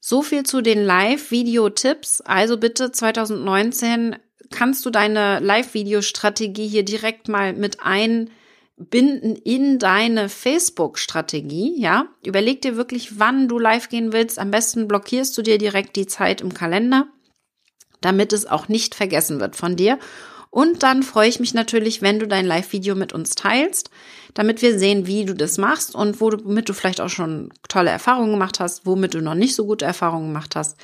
So 0.00 0.22
viel 0.22 0.44
zu 0.44 0.60
den 0.60 0.84
Live-Video-Tipps. 0.84 2.20
Also 2.20 2.56
bitte 2.56 2.92
2019 2.92 4.16
kannst 4.50 4.86
du 4.86 4.90
deine 4.90 5.40
Live-Video-Strategie 5.40 6.68
hier 6.68 6.84
direkt 6.84 7.28
mal 7.28 7.52
mit 7.52 7.80
einbinden 7.82 9.36
in 9.36 9.78
deine 9.78 10.28
Facebook-Strategie, 10.28 11.80
ja? 11.80 12.06
Überleg 12.24 12.62
dir 12.62 12.76
wirklich, 12.76 13.18
wann 13.18 13.48
du 13.48 13.58
live 13.58 13.88
gehen 13.88 14.12
willst. 14.12 14.38
Am 14.38 14.50
besten 14.50 14.88
blockierst 14.88 15.36
du 15.36 15.42
dir 15.42 15.58
direkt 15.58 15.96
die 15.96 16.06
Zeit 16.06 16.40
im 16.40 16.54
Kalender, 16.54 17.08
damit 18.00 18.32
es 18.32 18.46
auch 18.46 18.68
nicht 18.68 18.94
vergessen 18.94 19.40
wird 19.40 19.56
von 19.56 19.76
dir. 19.76 19.98
Und 20.50 20.82
dann 20.82 21.02
freue 21.02 21.28
ich 21.28 21.40
mich 21.40 21.54
natürlich, 21.54 22.00
wenn 22.00 22.18
du 22.18 22.26
dein 22.26 22.46
Live-Video 22.46 22.94
mit 22.94 23.12
uns 23.12 23.34
teilst, 23.34 23.90
damit 24.34 24.62
wir 24.62 24.78
sehen, 24.78 25.06
wie 25.06 25.24
du 25.24 25.34
das 25.34 25.58
machst 25.58 25.94
und 25.94 26.20
womit 26.20 26.68
du 26.68 26.72
vielleicht 26.72 27.00
auch 27.00 27.10
schon 27.10 27.52
tolle 27.68 27.90
Erfahrungen 27.90 28.32
gemacht 28.32 28.60
hast, 28.60 28.86
womit 28.86 29.14
du 29.14 29.20
noch 29.20 29.34
nicht 29.34 29.54
so 29.54 29.66
gute 29.66 29.84
Erfahrungen 29.84 30.28
gemacht 30.28 30.56
hast. 30.56 30.76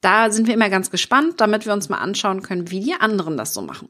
Da 0.00 0.30
sind 0.30 0.46
wir 0.46 0.54
immer 0.54 0.68
ganz 0.68 0.90
gespannt, 0.90 1.40
damit 1.40 1.66
wir 1.66 1.72
uns 1.72 1.88
mal 1.88 1.98
anschauen 1.98 2.42
können, 2.42 2.70
wie 2.70 2.80
die 2.80 2.94
anderen 2.94 3.36
das 3.36 3.54
so 3.54 3.62
machen. 3.62 3.88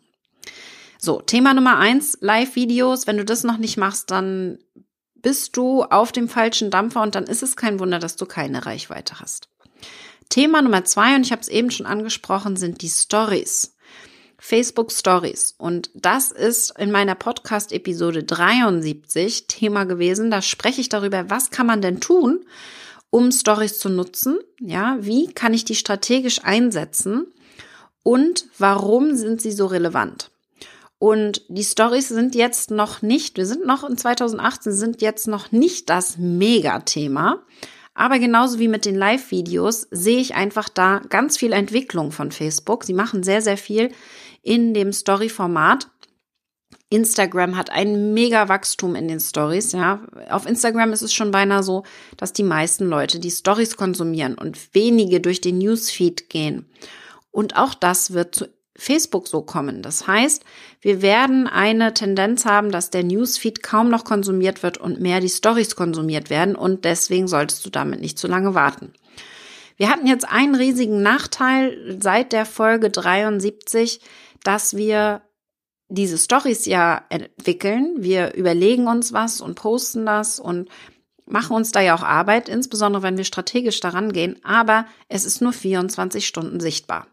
So, 0.98 1.20
Thema 1.20 1.54
Nummer 1.54 1.78
eins, 1.78 2.16
Live-Videos. 2.20 3.06
Wenn 3.06 3.16
du 3.16 3.24
das 3.24 3.44
noch 3.44 3.58
nicht 3.58 3.76
machst, 3.76 4.10
dann 4.10 4.58
bist 5.14 5.56
du 5.56 5.82
auf 5.82 6.12
dem 6.12 6.28
falschen 6.28 6.70
Dampfer 6.70 7.02
und 7.02 7.14
dann 7.14 7.24
ist 7.24 7.42
es 7.42 7.56
kein 7.56 7.80
Wunder, 7.80 7.98
dass 7.98 8.16
du 8.16 8.26
keine 8.26 8.64
Reichweite 8.64 9.20
hast. 9.20 9.48
Thema 10.28 10.62
Nummer 10.62 10.84
zwei, 10.84 11.14
und 11.14 11.24
ich 11.26 11.32
habe 11.32 11.42
es 11.42 11.48
eben 11.48 11.70
schon 11.70 11.86
angesprochen, 11.86 12.56
sind 12.56 12.82
die 12.82 12.88
Stories. 12.88 13.75
Facebook 14.38 14.92
Stories. 14.92 15.54
Und 15.58 15.90
das 15.94 16.30
ist 16.30 16.78
in 16.78 16.90
meiner 16.90 17.14
Podcast-Episode 17.14 18.24
73 18.24 19.46
Thema 19.46 19.84
gewesen. 19.84 20.30
Da 20.30 20.42
spreche 20.42 20.80
ich 20.80 20.88
darüber, 20.88 21.30
was 21.30 21.50
kann 21.50 21.66
man 21.66 21.80
denn 21.80 22.00
tun, 22.00 22.44
um 23.10 23.32
Stories 23.32 23.78
zu 23.78 23.88
nutzen? 23.88 24.38
Ja, 24.60 24.98
wie 25.00 25.32
kann 25.32 25.54
ich 25.54 25.64
die 25.64 25.74
strategisch 25.74 26.44
einsetzen? 26.44 27.26
Und 28.02 28.46
warum 28.58 29.16
sind 29.16 29.40
sie 29.40 29.52
so 29.52 29.66
relevant? 29.66 30.30
Und 30.98 31.42
die 31.48 31.64
Stories 31.64 32.08
sind 32.08 32.34
jetzt 32.34 32.70
noch 32.70 33.02
nicht, 33.02 33.36
wir 33.36 33.46
sind 33.46 33.66
noch 33.66 33.88
in 33.88 33.98
2018, 33.98 34.72
sind 34.72 35.02
jetzt 35.02 35.28
noch 35.28 35.52
nicht 35.52 35.90
das 35.90 36.16
Megathema. 36.16 37.42
Aber 37.94 38.18
genauso 38.18 38.58
wie 38.58 38.68
mit 38.68 38.84
den 38.84 38.94
Live-Videos 38.94 39.88
sehe 39.90 40.18
ich 40.18 40.34
einfach 40.34 40.68
da 40.68 41.00
ganz 41.08 41.38
viel 41.38 41.52
Entwicklung 41.52 42.12
von 42.12 42.30
Facebook. 42.30 42.84
Sie 42.84 42.92
machen 42.92 43.22
sehr, 43.22 43.40
sehr 43.40 43.56
viel 43.56 43.90
in 44.46 44.74
dem 44.74 44.92
Story-Format. 44.92 45.88
Instagram 46.88 47.56
hat 47.56 47.70
ein 47.70 48.14
mega 48.14 48.48
Wachstum 48.48 48.94
in 48.94 49.08
den 49.08 49.18
Stories, 49.18 49.72
ja. 49.72 50.00
Auf 50.30 50.46
Instagram 50.46 50.92
ist 50.92 51.02
es 51.02 51.12
schon 51.12 51.32
beinahe 51.32 51.64
so, 51.64 51.82
dass 52.16 52.32
die 52.32 52.44
meisten 52.44 52.86
Leute 52.86 53.18
die 53.18 53.30
Stories 53.30 53.76
konsumieren 53.76 54.36
und 54.36 54.74
wenige 54.74 55.20
durch 55.20 55.40
den 55.40 55.58
Newsfeed 55.58 56.30
gehen. 56.30 56.66
Und 57.32 57.56
auch 57.56 57.74
das 57.74 58.12
wird 58.12 58.36
zu 58.36 58.48
Facebook 58.78 59.26
so 59.26 59.42
kommen. 59.42 59.82
Das 59.82 60.06
heißt, 60.06 60.44
wir 60.80 61.02
werden 61.02 61.46
eine 61.46 61.94
Tendenz 61.94 62.44
haben, 62.44 62.70
dass 62.70 62.90
der 62.90 63.02
Newsfeed 63.02 63.62
kaum 63.62 63.88
noch 63.88 64.04
konsumiert 64.04 64.62
wird 64.62 64.78
und 64.78 65.00
mehr 65.00 65.20
die 65.20 65.28
Stories 65.28 65.76
konsumiert 65.76 66.30
werden 66.30 66.54
und 66.54 66.84
deswegen 66.84 67.26
solltest 67.26 67.64
du 67.64 67.70
damit 67.70 68.00
nicht 68.00 68.18
zu 68.18 68.28
lange 68.28 68.54
warten. 68.54 68.92
Wir 69.76 69.90
hatten 69.90 70.06
jetzt 70.06 70.26
einen 70.28 70.54
riesigen 70.54 71.02
Nachteil 71.02 71.98
seit 72.00 72.32
der 72.32 72.46
Folge 72.46 72.90
73, 72.90 74.00
dass 74.42 74.76
wir 74.76 75.22
diese 75.88 76.18
Stories 76.18 76.66
ja 76.66 77.04
entwickeln. 77.08 77.94
Wir 77.98 78.34
überlegen 78.34 78.88
uns 78.88 79.12
was 79.12 79.40
und 79.40 79.54
posten 79.54 80.06
das 80.06 80.40
und 80.40 80.68
machen 81.26 81.56
uns 81.56 81.72
da 81.72 81.80
ja 81.80 81.94
auch 81.94 82.02
Arbeit, 82.02 82.48
insbesondere 82.48 83.02
wenn 83.02 83.16
wir 83.16 83.24
strategisch 83.24 83.80
daran 83.80 84.12
gehen, 84.12 84.38
aber 84.44 84.86
es 85.08 85.24
ist 85.24 85.40
nur 85.40 85.52
24 85.52 86.26
Stunden 86.26 86.60
sichtbar. 86.60 87.06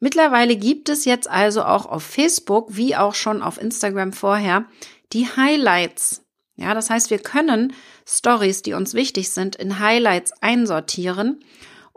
Mittlerweile 0.00 0.56
gibt 0.56 0.88
es 0.88 1.04
jetzt 1.04 1.28
also 1.28 1.64
auch 1.64 1.86
auf 1.86 2.02
Facebook, 2.02 2.76
wie 2.76 2.96
auch 2.96 3.14
schon 3.14 3.42
auf 3.42 3.60
Instagram 3.60 4.12
vorher, 4.12 4.66
die 5.12 5.26
Highlights. 5.26 6.22
Ja, 6.56 6.74
das 6.74 6.90
heißt, 6.90 7.10
wir 7.10 7.18
können 7.18 7.72
Stories, 8.06 8.62
die 8.62 8.74
uns 8.74 8.94
wichtig 8.94 9.30
sind, 9.30 9.56
in 9.56 9.78
Highlights 9.78 10.32
einsortieren 10.40 11.40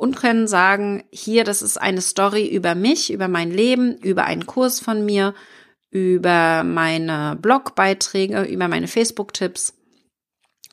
und 0.01 0.15
können 0.15 0.48
sagen, 0.48 1.03
hier, 1.12 1.43
das 1.43 1.62
ist 1.62 1.79
eine 1.79 2.01
Story 2.01 2.48
über 2.48 2.74
mich, 2.74 3.13
über 3.13 3.27
mein 3.27 3.51
Leben, 3.51 3.96
über 3.98 4.24
einen 4.24 4.48
Kurs 4.48 4.79
von 4.79 5.05
mir, 5.05 5.36
über 5.91 6.63
meine 6.63 7.38
Blogbeiträge, 7.39 8.41
über 8.46 8.67
meine 8.67 8.88
Facebook-Tipps 8.88 9.75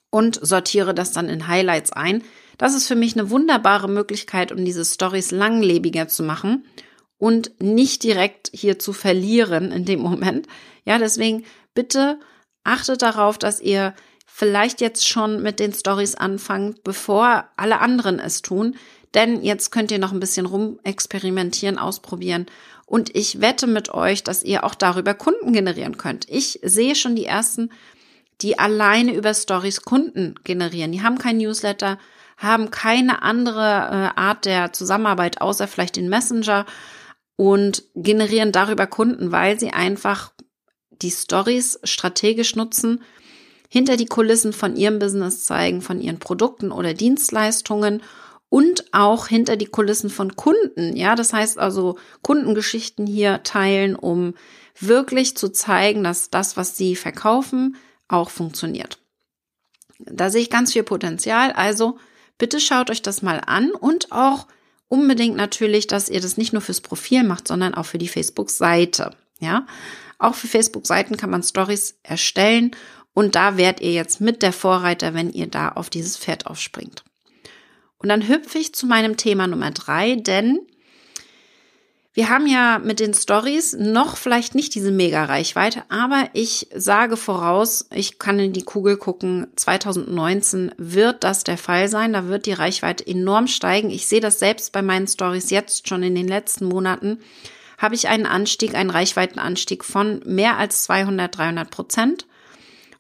und 0.09 0.41
sortiere 0.41 0.95
das 0.95 1.13
dann 1.13 1.29
in 1.29 1.47
Highlights 1.47 1.93
ein. 1.93 2.25
Das 2.57 2.75
ist 2.75 2.89
für 2.89 2.95
mich 2.95 3.19
eine 3.19 3.29
wunderbare 3.29 3.87
Möglichkeit, 3.91 4.51
um 4.51 4.65
diese 4.65 4.83
Stories 4.83 5.31
langlebiger 5.31 6.09
zu 6.09 6.23
machen 6.23 6.65
und 7.19 7.51
nicht 7.61 8.05
direkt 8.05 8.51
hier 8.55 8.79
zu 8.79 8.95
verlieren 8.95 9.73
in 9.73 9.85
dem 9.85 10.01
Moment. 10.01 10.47
Ja, 10.87 10.97
deswegen 10.97 11.45
bitte 11.75 12.19
achtet 12.65 13.03
darauf, 13.03 13.37
dass 13.37 13.61
ihr 13.61 13.93
vielleicht 14.25 14.81
jetzt 14.81 15.07
schon 15.07 15.43
mit 15.43 15.61
den 15.61 15.75
Stories 15.75 16.15
anfangt, 16.15 16.83
bevor 16.83 17.49
alle 17.57 17.81
anderen 17.81 18.21
es 18.21 18.41
tun. 18.41 18.77
Denn 19.15 19.43
jetzt 19.43 19.71
könnt 19.71 19.91
ihr 19.91 19.99
noch 19.99 20.13
ein 20.13 20.21
bisschen 20.21 20.47
rumexperimentieren, 20.47 21.79
ausprobieren. 21.79 22.47
Und 22.87 23.15
ich 23.15 23.41
wette 23.41 23.67
mit 23.67 23.93
euch, 23.93 24.23
dass 24.25 24.43
ihr 24.43 24.65
auch 24.65 24.75
darüber 24.75 25.15
Kunden 25.15 25.53
generieren 25.53 25.97
könnt. 25.97 26.29
Ich 26.29 26.61
sehe 26.63 26.95
schon 26.95 27.17
die 27.17 27.25
ersten, 27.25 27.71
die 28.41 28.59
alleine 28.59 29.15
über 29.15 29.35
Stories 29.35 29.83
Kunden 29.83 30.35
generieren. 30.45 30.93
Die 30.93 31.03
haben 31.03 31.19
kein 31.19 31.39
Newsletter, 31.39 31.99
haben 32.37 32.71
keine 32.71 33.23
andere 33.23 33.61
äh, 34.17 34.21
Art 34.21 34.45
der 34.45 34.73
Zusammenarbeit 34.73 35.41
außer 35.41 35.67
vielleicht 35.67 35.97
den 35.97 36.09
Messenger 36.09 36.67
und 37.37 37.85
generieren 37.95 38.53
darüber 38.53 38.87
Kunden, 38.87 39.33
weil 39.33 39.59
sie 39.59 39.71
einfach 39.71 40.33
die 40.91 41.11
Stories 41.11 41.81
strategisch 41.85 42.57
nutzen, 42.57 43.03
hinter 43.69 43.97
die 43.97 44.07
Kulissen 44.07 44.53
von 44.53 44.77
ihrem 44.77 44.99
Business 44.99 45.45
zeigen, 45.45 45.83
von 45.83 46.01
ihren 46.01 46.19
Produkten 46.19 46.73
oder 46.73 46.95
Dienstleistungen 46.95 48.03
und 48.49 48.93
auch 48.93 49.29
hinter 49.29 49.57
die 49.57 49.67
Kulissen 49.67 50.11
von 50.11 50.37
Kunden. 50.37 50.97
Ja, 50.97 51.15
das 51.15 51.33
heißt 51.33 51.59
also 51.59 51.99
Kundengeschichten 52.23 53.07
hier 53.07 53.43
teilen, 53.43 53.95
um 53.95 54.35
wirklich 54.79 55.37
zu 55.37 55.51
zeigen, 55.51 56.05
dass 56.05 56.31
das, 56.31 56.57
was 56.57 56.77
sie 56.77 56.97
verkaufen, 56.97 57.77
auch 58.09 58.31
funktioniert. 58.31 58.99
Da 59.99 60.31
sehe 60.31 60.43
ich 60.43 60.51
ganz 60.51 60.73
viel 60.73 60.85
Potenzial. 60.85 61.53
Also 61.53 61.99
bitte 62.39 62.61
schaut 62.61 62.91
euch 62.91 63.03
das 63.03 63.23
mal 63.23 63.43
an 63.45 63.73
und 63.73 64.13
auch 64.13 64.47
unbedingt 64.89 65.37
natürlich, 65.37 65.87
dass 65.87 66.09
ihr 66.09 66.21
das 66.21 66.37
nicht 66.37 66.53
nur 66.53 66.63
fürs 66.63 66.81
Profil 66.81 67.25
macht, 67.25 67.49
sondern 67.49 67.75
auch 67.75 67.87
für 67.87 67.99
die 67.99 68.09
Facebook-Seite. 68.09 69.15
Ja, 69.41 69.67
auch 70.19 70.35
für 70.35 70.49
Facebook-Seiten 70.49 71.17
kann 71.17 71.31
man 71.31 71.43
Stories 71.43 71.99
erstellen 72.03 72.73
und 73.15 73.35
da 73.35 73.57
werdet 73.57 73.83
ihr 73.83 73.93
jetzt 73.93 74.21
mit 74.21 74.43
der 74.43 74.53
Vorreiter, 74.53 75.15
wenn 75.15 75.31
ihr 75.31 75.47
da 75.49 75.71
auf 75.71 75.91
dieses 75.91 76.17
Pferd 76.17 76.47
aufspringt. 76.47 77.05
Und 77.99 78.09
dann 78.09 78.29
hüpfe 78.29 78.59
ich 78.59 78.75
zu 78.75 78.87
meinem 78.87 79.17
Thema 79.17 79.47
Nummer 79.47 79.71
drei, 79.71 80.15
denn 80.17 80.61
wir 82.19 82.31
haben 82.31 82.49
ja 82.49 82.81
mit 82.81 82.99
den 82.99 83.15
Stories 83.15 83.75
noch 83.79 84.17
vielleicht 84.17 84.57
nicht 84.57 84.75
diese 84.75 84.91
Mega-Reichweite, 84.91 85.85
aber 85.89 86.29
ich 86.33 86.67
sage 86.75 87.17
voraus, 87.17 87.87
ich 87.95 88.19
kann 88.19 88.41
in 88.41 88.53
die 88.53 88.65
Kugel 88.65 88.97
gucken, 88.97 89.47
2019 89.55 90.73
wird 90.79 91.23
das 91.23 91.45
der 91.45 91.59
Fall 91.59 91.87
sein. 91.87 92.13
Da 92.13 92.27
wird 92.27 92.47
die 92.47 92.55
Reichweite 92.55 93.07
enorm 93.07 93.47
steigen. 93.47 93.91
Ich 93.91 94.09
sehe 94.09 94.21
das 94.21 94.41
selbst 94.41 94.73
bei 94.73 94.83
meinen 94.83 95.07
Stories 95.07 95.51
jetzt 95.51 95.89
schon 95.89 96.03
in 96.03 96.17
den 96.17 96.27
letzten 96.27 96.65
Monaten. 96.65 97.21
Habe 97.79 97.95
ich 97.95 98.09
einen 98.09 98.27
Anstieg, 98.27 98.75
einen 98.75 98.91
Reichweitenanstieg 98.91 99.85
von 99.85 100.21
mehr 100.25 100.57
als 100.57 100.83
200, 100.83 101.39
300 101.39 101.71
Prozent. 101.71 102.27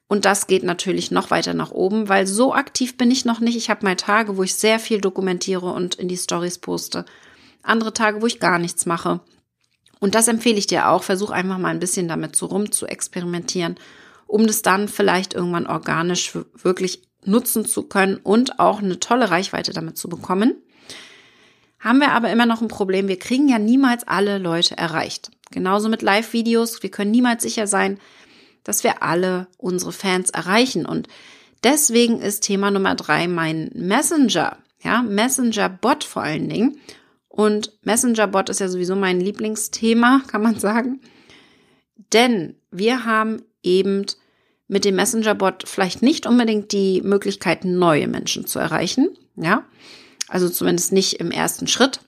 Und 0.09 0.25
das 0.25 0.47
geht 0.47 0.62
natürlich 0.62 1.11
noch 1.11 1.31
weiter 1.31 1.53
nach 1.53 1.71
oben, 1.71 2.09
weil 2.09 2.27
so 2.27 2.55
aktiv 2.55 2.97
bin 2.97 3.11
ich 3.11 3.27
noch 3.27 3.41
nicht. 3.41 3.57
Ich 3.57 3.69
habe 3.69 3.85
mal 3.85 3.95
Tage, 3.95 4.38
wo 4.38 4.43
ich 4.43 4.55
sehr 4.55 4.79
viel 4.79 5.00
dokumentiere 5.00 5.71
und 5.73 5.97
in 5.97 6.09
die 6.09 6.17
Stories 6.17 6.59
poste 6.59 7.05
andere 7.62 7.93
Tage, 7.93 8.23
wo 8.23 8.27
ich 8.27 8.41
gar 8.41 8.59
nichts 8.59 8.87
mache. 8.87 9.21
Und 10.00 10.15
das 10.15 10.29
empfehle 10.29 10.57
ich 10.57 10.67
dir 10.67 10.88
auch. 10.88 11.03
Versuch 11.03 11.31
einfach 11.31 11.59
mal 11.59 11.69
ein 11.69 11.81
bisschen 11.81 12.09
damit 12.09 12.37
so 12.37 12.47
rum 12.47 12.73
zu 12.73 12.87
experimentieren, 12.87 13.77
um 14.27 14.47
das 14.47 14.62
dann 14.62 14.88
vielleicht 14.88 15.35
irgendwann 15.35 15.67
organisch 15.67 16.33
wirklich 16.55 17.03
nutzen 17.25 17.67
zu 17.67 17.83
können 17.83 18.17
und 18.17 18.59
auch 18.59 18.81
eine 18.81 19.00
tolle 19.00 19.31
Reichweite 19.31 19.73
damit 19.73 19.99
zu 19.99 20.09
bekommen. 20.09 20.55
Haben 21.81 22.00
wir 22.00 22.12
aber 22.12 22.31
immer 22.31 22.47
noch 22.47 22.62
ein 22.62 22.69
Problem. 22.69 23.09
Wir 23.09 23.19
kriegen 23.19 23.49
ja 23.49 23.59
niemals 23.59 24.07
alle 24.07 24.38
Leute 24.38 24.77
erreicht. 24.77 25.31
Genauso 25.50 25.88
mit 25.88 26.03
Live-Videos. 26.03 26.83
Wir 26.83 26.91
können 26.91 27.11
niemals 27.11 27.43
sicher 27.43 27.67
sein, 27.67 27.99
dass 28.65 28.85
wir 28.85 29.03
alle 29.03 29.49
unsere 29.57 29.93
Fans 29.93 30.31
erreichen. 30.31 30.87
Und 30.87 31.09
deswegen 31.65 32.21
ist 32.21 32.43
Thema 32.43 32.71
Nummer 32.71 32.95
drei 32.95 33.29
mein 33.29 33.71
Messenger. 33.75 34.59
Ja, 34.83 35.03
Messenger-Bot 35.03 36.05
vor 36.05 36.23
allen 36.23 36.49
Dingen. 36.49 36.81
Und 37.29 37.73
Messenger-Bot 37.83 38.49
ist 38.49 38.61
ja 38.61 38.69
sowieso 38.69 38.97
mein 38.97 39.21
Lieblingsthema, 39.21 40.23
kann 40.29 40.43
man 40.43 40.59
sagen. 40.59 41.00
Denn 42.12 42.57
wir 42.71 43.05
haben 43.05 43.43
eben 43.62 44.07
mit 44.69 44.85
dem 44.85 44.97
Messenger-Bot 44.97 45.65
vielleicht 45.67 46.03
nicht 46.03 46.27
unbedingt 46.27 46.73
die 46.73 47.00
Möglichkeit, 47.03 47.65
neue 47.65 48.07
Menschen 48.07 48.47
zu 48.47 48.59
erreichen. 48.59 49.17
Ja, 49.37 49.65
also 50.29 50.49
zumindest 50.49 50.93
nicht 50.93 51.15
im 51.15 51.31
ersten 51.31 51.67
Schritt. 51.67 52.00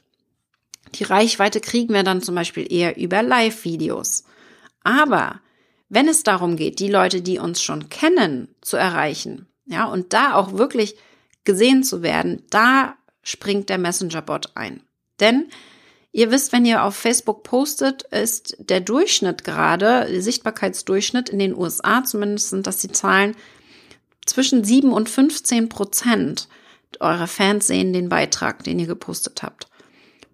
Die 0.95 1.05
Reichweite 1.05 1.61
kriegen 1.61 1.95
wir 1.95 2.03
dann 2.03 2.23
zum 2.23 2.35
Beispiel 2.35 2.71
eher 2.71 2.97
über 2.97 3.23
Live-Videos. 3.23 4.25
Aber 4.83 5.41
wenn 5.91 6.09
es 6.09 6.23
darum 6.23 6.57
geht, 6.57 6.79
die 6.79 6.89
Leute, 6.89 7.21
die 7.21 7.39
uns 7.39 7.61
schon 7.61 7.89
kennen, 7.91 8.49
zu 8.63 8.77
erreichen, 8.77 9.47
ja, 9.67 9.85
und 9.85 10.13
da 10.13 10.35
auch 10.35 10.55
wirklich 10.55 10.97
gesehen 11.45 11.85
zu 11.85 12.03
werden, 12.03 12.45
da 12.51 12.97
springt 13.23 13.69
der 13.69 13.79
Messenger-Bot 13.79 14.53
ein. 14.55 14.83
Denn 15.21 15.49
ihr 16.13 16.31
wisst, 16.31 16.53
wenn 16.53 16.65
ihr 16.65 16.85
auf 16.85 16.97
Facebook 16.97 17.43
postet, 17.43 18.05
ist 18.05 18.57
der 18.59 18.81
Durchschnitt 18.81 19.45
gerade, 19.45 20.07
der 20.11 20.23
Sichtbarkeitsdurchschnitt 20.23 21.29
in 21.29 21.39
den 21.39 21.57
USA, 21.57 22.03
zumindest 22.05 22.51
sind 22.51 22.67
das 22.67 22.79
die 22.79 22.93
Zahlen, 22.93 23.37
zwischen 24.27 24.65
7 24.65 24.93
und 24.93 25.09
15 25.09 25.69
Prozent 25.69 26.49
eurer 26.99 27.27
Fans 27.27 27.67
sehen 27.67 27.93
den 27.93 28.09
Beitrag, 28.09 28.65
den 28.65 28.79
ihr 28.79 28.87
gepostet 28.87 29.43
habt. 29.43 29.70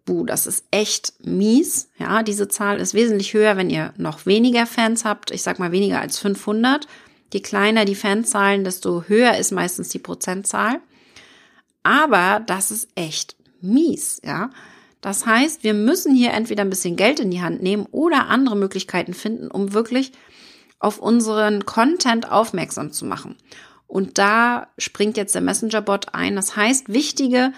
Buh, 0.07 0.25
das 0.25 0.47
ist 0.47 0.65
echt 0.71 1.13
mies. 1.25 1.91
Ja, 1.99 2.23
diese 2.23 2.49
Zahl 2.49 2.81
ist 2.81 2.95
wesentlich 2.95 3.35
höher, 3.35 3.57
wenn 3.57 3.69
ihr 3.69 3.93
noch 3.99 4.25
weniger 4.25 4.65
Fans 4.65 5.05
habt. 5.05 5.33
Ich 5.33 5.43
sag 5.43 5.59
mal 5.59 5.73
weniger 5.73 6.01
als 6.01 6.19
500. 6.19 6.87
Je 7.35 7.41
kleiner 7.41 7.85
die 7.85 7.97
Fanzahlen, 7.97 8.65
desto 8.65 9.03
höher 9.09 9.37
ist 9.37 9.51
meistens 9.51 9.89
die 9.89 9.99
Prozentzahl. 9.99 10.81
Aber 11.83 12.41
das 12.47 12.71
ist 12.71 12.89
echt 12.95 13.37
mies, 13.61 14.21
ja. 14.25 14.51
Das 15.01 15.27
heißt, 15.27 15.65
wir 15.65 15.75
müssen 15.75 16.15
hier 16.15 16.33
entweder 16.33 16.63
ein 16.63 16.71
bisschen 16.71 16.97
Geld 16.97 17.21
in 17.21 17.31
die 17.31 17.43
Hand 17.43 17.63
nehmen 17.63 17.87
oder 17.91 18.29
andere 18.29 18.57
Möglichkeiten 18.57 19.13
finden, 19.13 19.49
um 19.49 19.73
wirklich 19.73 20.13
auf 20.79 20.99
unseren 20.99 21.67
Content 21.67 22.31
aufmerksam 22.31 22.93
zu 22.93 23.05
machen. 23.05 23.37
Und 23.87 24.19
da 24.19 24.69
springt 24.79 25.17
jetzt 25.17 25.35
der 25.35 25.43
Messenger-Bot 25.43 26.15
ein. 26.15 26.37
Das 26.37 26.57
heißt, 26.57 26.93
wichtige 26.93 27.53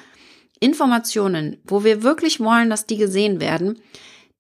Informationen, 0.61 1.61
wo 1.65 1.85
wir 1.85 2.03
wirklich 2.03 2.41
wollen, 2.41 2.71
dass 2.71 2.87
die 2.87 2.97
gesehen 2.97 3.41
werden, 3.41 3.81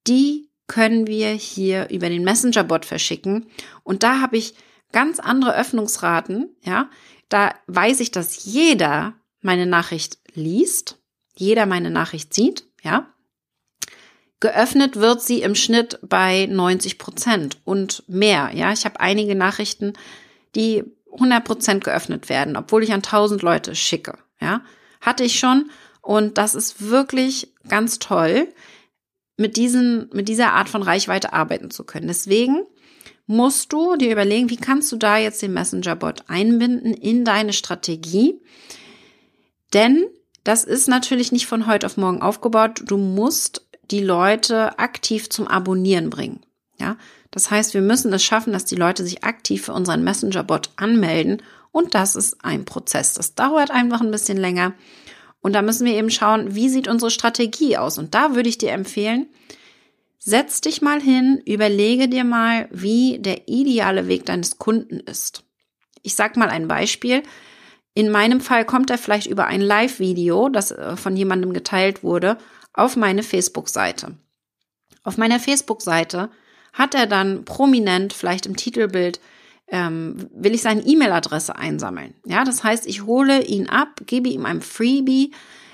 die 0.06 0.48
können 0.66 1.06
wir 1.06 1.30
hier 1.30 1.88
über 1.90 2.08
den 2.08 2.24
Messenger-Bot 2.24 2.84
verschicken. 2.84 3.46
Und 3.82 4.02
da 4.02 4.20
habe 4.20 4.36
ich 4.36 4.54
ganz 4.92 5.18
andere 5.18 5.56
Öffnungsraten. 5.56 6.54
Ja, 6.62 6.90
da 7.28 7.54
weiß 7.66 8.00
ich, 8.00 8.10
dass 8.10 8.44
jeder 8.44 9.14
meine 9.40 9.66
Nachricht 9.66 10.18
liest, 10.34 10.98
jeder 11.34 11.66
meine 11.66 11.90
Nachricht 11.90 12.34
sieht 12.34 12.68
ja. 12.82 13.06
Geöffnet 14.40 14.96
wird 14.96 15.20
sie 15.20 15.42
im 15.42 15.54
Schnitt 15.54 15.98
bei 16.02 16.46
90 16.46 16.98
Prozent 16.98 17.58
und 17.64 18.04
mehr. 18.08 18.50
Ja, 18.54 18.72
ich 18.72 18.84
habe 18.84 19.00
einige 19.00 19.34
Nachrichten, 19.34 19.94
die 20.54 20.84
100 21.12 21.44
Prozent 21.44 21.84
geöffnet 21.84 22.28
werden, 22.28 22.56
obwohl 22.56 22.84
ich 22.84 22.92
an 22.92 23.02
1000 23.02 23.42
Leute 23.42 23.74
schicke. 23.74 24.16
Ja, 24.40 24.62
hatte 25.00 25.24
ich 25.24 25.38
schon 25.38 25.70
und 26.08 26.38
das 26.38 26.54
ist 26.54 26.88
wirklich 26.88 27.52
ganz 27.68 27.98
toll, 27.98 28.48
mit 29.36 29.58
diesen, 29.58 30.08
mit 30.14 30.30
dieser 30.30 30.54
Art 30.54 30.70
von 30.70 30.82
Reichweite 30.82 31.34
arbeiten 31.34 31.70
zu 31.70 31.84
können. 31.84 32.08
Deswegen 32.08 32.62
musst 33.26 33.74
du 33.74 33.94
dir 33.94 34.10
überlegen, 34.10 34.48
wie 34.48 34.56
kannst 34.56 34.90
du 34.90 34.96
da 34.96 35.18
jetzt 35.18 35.42
den 35.42 35.52
Messenger-Bot 35.52 36.24
einbinden 36.28 36.94
in 36.94 37.26
deine 37.26 37.52
Strategie? 37.52 38.40
Denn 39.74 40.06
das 40.44 40.64
ist 40.64 40.88
natürlich 40.88 41.30
nicht 41.30 41.46
von 41.46 41.66
heute 41.66 41.84
auf 41.84 41.98
morgen 41.98 42.22
aufgebaut. 42.22 42.80
Du 42.86 42.96
musst 42.96 43.68
die 43.90 44.02
Leute 44.02 44.78
aktiv 44.78 45.28
zum 45.28 45.46
Abonnieren 45.46 46.08
bringen. 46.08 46.40
Ja, 46.80 46.96
das 47.30 47.50
heißt, 47.50 47.74
wir 47.74 47.82
müssen 47.82 48.10
es 48.14 48.24
schaffen, 48.24 48.54
dass 48.54 48.64
die 48.64 48.76
Leute 48.76 49.04
sich 49.04 49.24
aktiv 49.24 49.66
für 49.66 49.74
unseren 49.74 50.04
Messenger-Bot 50.04 50.70
anmelden. 50.76 51.42
Und 51.70 51.94
das 51.94 52.16
ist 52.16 52.42
ein 52.42 52.64
Prozess. 52.64 53.12
Das 53.12 53.34
dauert 53.34 53.70
einfach 53.70 54.00
ein 54.00 54.10
bisschen 54.10 54.38
länger. 54.38 54.72
Und 55.40 55.52
da 55.52 55.62
müssen 55.62 55.86
wir 55.86 55.94
eben 55.94 56.10
schauen, 56.10 56.54
wie 56.54 56.68
sieht 56.68 56.88
unsere 56.88 57.10
Strategie 57.10 57.76
aus. 57.76 57.98
Und 57.98 58.14
da 58.14 58.34
würde 58.34 58.48
ich 58.48 58.58
dir 58.58 58.72
empfehlen, 58.72 59.26
setz 60.18 60.60
dich 60.60 60.82
mal 60.82 61.00
hin, 61.00 61.40
überlege 61.46 62.08
dir 62.08 62.24
mal, 62.24 62.68
wie 62.70 63.18
der 63.18 63.48
ideale 63.48 64.08
Weg 64.08 64.26
deines 64.26 64.58
Kunden 64.58 65.00
ist. 65.00 65.44
Ich 66.02 66.14
sag 66.14 66.36
mal 66.36 66.48
ein 66.48 66.68
Beispiel. 66.68 67.22
In 67.94 68.10
meinem 68.10 68.40
Fall 68.40 68.64
kommt 68.64 68.90
er 68.90 68.98
vielleicht 68.98 69.26
über 69.26 69.46
ein 69.46 69.60
Live-Video, 69.60 70.48
das 70.48 70.70
äh, 70.70 70.96
von 70.96 71.16
jemandem 71.16 71.52
geteilt 71.52 72.02
wurde, 72.02 72.38
auf 72.72 72.96
meine 72.96 73.22
Facebook-Seite. 73.22 74.16
Auf 75.02 75.16
meiner 75.16 75.40
Facebook-Seite 75.40 76.30
hat 76.72 76.94
er 76.94 77.06
dann 77.06 77.44
prominent, 77.44 78.12
vielleicht 78.12 78.46
im 78.46 78.56
Titelbild, 78.56 79.20
ähm, 79.70 80.28
will 80.34 80.54
ich 80.54 80.62
seine 80.62 80.82
E-Mail-Adresse 80.82 81.56
einsammeln. 81.56 82.14
Ja, 82.24 82.44
das 82.44 82.64
heißt, 82.64 82.86
ich 82.86 83.04
hole 83.04 83.42
ihn 83.44 83.68
ab, 83.68 84.00
gebe 84.06 84.28
ihm 84.28 84.46
ein 84.46 84.62
Freebie, 84.62 85.32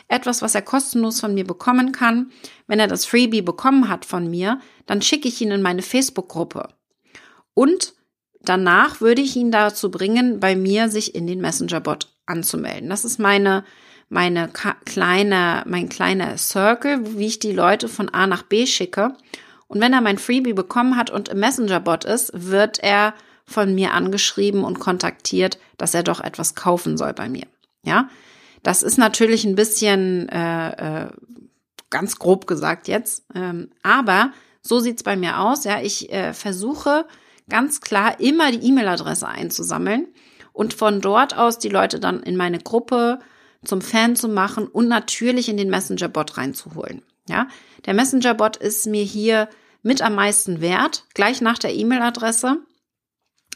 etwas, 0.09 0.43
was 0.43 0.55
er 0.55 0.63
kostenlos 0.63 1.21
von 1.21 1.35
mir 1.35 1.45
bekommen 1.45 1.93
kann. 1.93 2.31
Wenn 2.67 2.81
er 2.81 2.89
das 2.89 3.07
Freebie 3.07 3.43
bekommen 3.43 3.89
hat 3.89 4.05
von 4.05 4.29
mir, 4.29 4.61
dann 4.87 5.03
schicke 5.03 5.29
ich 5.29 5.41
ihn 5.41 5.51
in 5.51 5.63
meine 5.63 5.83
Facebook-Gruppe. 5.83 6.69
Und 7.55 7.95
danach 8.43 9.01
würde 9.01 9.23
ich 9.23 9.37
ihn 9.37 9.51
dazu 9.51 9.91
bringen, 9.91 10.41
bei 10.41 10.57
mir 10.57 10.89
sich 10.89 11.15
in 11.15 11.27
den 11.27 11.41
Messenger-Bot 11.41 12.09
anzumelden. 12.27 12.91
Das 12.91 13.05
ist 13.05 13.19
meine, 13.19 13.65
meine 14.09 14.51
kleine, 14.85 15.63
mein 15.67 15.89
kleiner 15.89 16.37
Circle, 16.37 17.19
wie 17.19 17.27
ich 17.27 17.39
die 17.39 17.53
Leute 17.53 17.89
von 17.89 18.09
A 18.11 18.27
nach 18.27 18.43
B 18.43 18.67
schicke. 18.67 19.15
Und 19.69 19.81
wenn 19.81 19.93
er 19.93 20.01
mein 20.01 20.19
Freebie 20.19 20.53
bekommen 20.53 20.97
hat 20.97 21.11
und 21.11 21.29
im 21.29 21.41
Messenger-Bot 21.41 22.05
ist, 22.05 22.31
wird 22.35 22.79
er 22.81 23.15
von 23.47 23.75
mir 23.75 23.93
angeschrieben 23.93 24.65
und 24.65 24.81
kontaktiert, 24.81 25.59
dass 25.77 25.95
er 25.95 26.03
doch 26.03 26.21
etwas 26.21 26.55
kaufen 26.55 26.97
soll 26.97 27.13
bei 27.13 27.29
mir. 27.29 27.47
Ja, 27.85 28.09
das 28.63 28.83
ist 28.83 28.97
natürlich 28.97 29.45
ein 29.45 29.55
bisschen 29.55 30.29
äh, 30.31 31.05
äh, 31.05 31.09
ganz 31.91 32.19
grob 32.19 32.47
gesagt 32.47 32.89
jetzt, 32.89 33.25
ähm, 33.35 33.71
aber 33.83 34.33
so 34.63 34.81
sieht's 34.81 35.03
bei 35.03 35.17
mir 35.17 35.41
aus. 35.41 35.65
Ja, 35.65 35.81
ich 35.83 36.11
äh, 36.13 36.33
versuche 36.33 37.07
ganz 37.49 37.81
klar 37.81 38.19
immer 38.21 38.51
die 38.51 38.67
E-Mail-Adresse 38.67 39.29
einzusammeln 39.29 40.09
und 40.53 40.73
von 40.73 41.03
dort 41.03 41.37
aus 41.37 41.59
die 41.59 41.69
Leute 41.69 42.01
dann 42.01 42.23
in 42.23 42.37
meine 42.37 42.59
Gruppe 42.59 43.19
zum 43.65 43.83
Fan 43.83 44.17
zu 44.17 44.29
machen 44.29 44.67
und 44.67 44.89
natürlich 44.89 45.49
in 45.49 45.57
den 45.57 45.69
Messenger-Bot 45.69 46.39
reinzuholen. 46.39 47.03
Ja, 47.29 47.49
der 47.87 47.95
Messenger-Bot 47.95 48.57
ist 48.57 48.87
mir 48.87 49.05
hier 49.05 49.49
mit 49.83 50.01
am 50.03 50.15
meisten 50.15 50.61
wert, 50.61 51.05
gleich 51.15 51.41
nach 51.41 51.59
der 51.59 51.75
E-Mail-Adresse. 51.75 52.59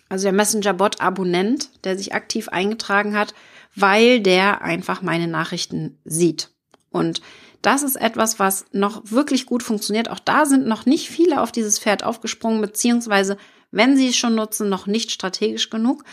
Also 0.08 0.24
der 0.24 0.32
Messenger-Bot-Abonnent, 0.32 1.70
der 1.84 1.98
sich 1.98 2.14
aktiv 2.14 2.48
eingetragen 2.48 3.16
hat, 3.16 3.34
weil 3.74 4.20
der 4.20 4.62
einfach 4.62 5.02
meine 5.02 5.28
Nachrichten 5.28 5.98
sieht. 6.04 6.50
Und 6.90 7.20
das 7.62 7.82
ist 7.82 7.96
etwas, 7.96 8.38
was 8.38 8.64
noch 8.72 9.02
wirklich 9.10 9.44
gut 9.44 9.62
funktioniert. 9.62 10.08
Auch 10.08 10.20
da 10.20 10.46
sind 10.46 10.66
noch 10.66 10.86
nicht 10.86 11.08
viele 11.08 11.42
auf 11.42 11.52
dieses 11.52 11.78
Pferd 11.78 12.04
aufgesprungen, 12.04 12.60
beziehungsweise 12.60 13.36
wenn 13.70 13.96
sie 13.96 14.08
es 14.08 14.16
schon 14.16 14.34
nutzen, 14.34 14.68
noch 14.68 14.86
nicht 14.86 15.10
strategisch 15.10 15.68
genug. 15.68 16.04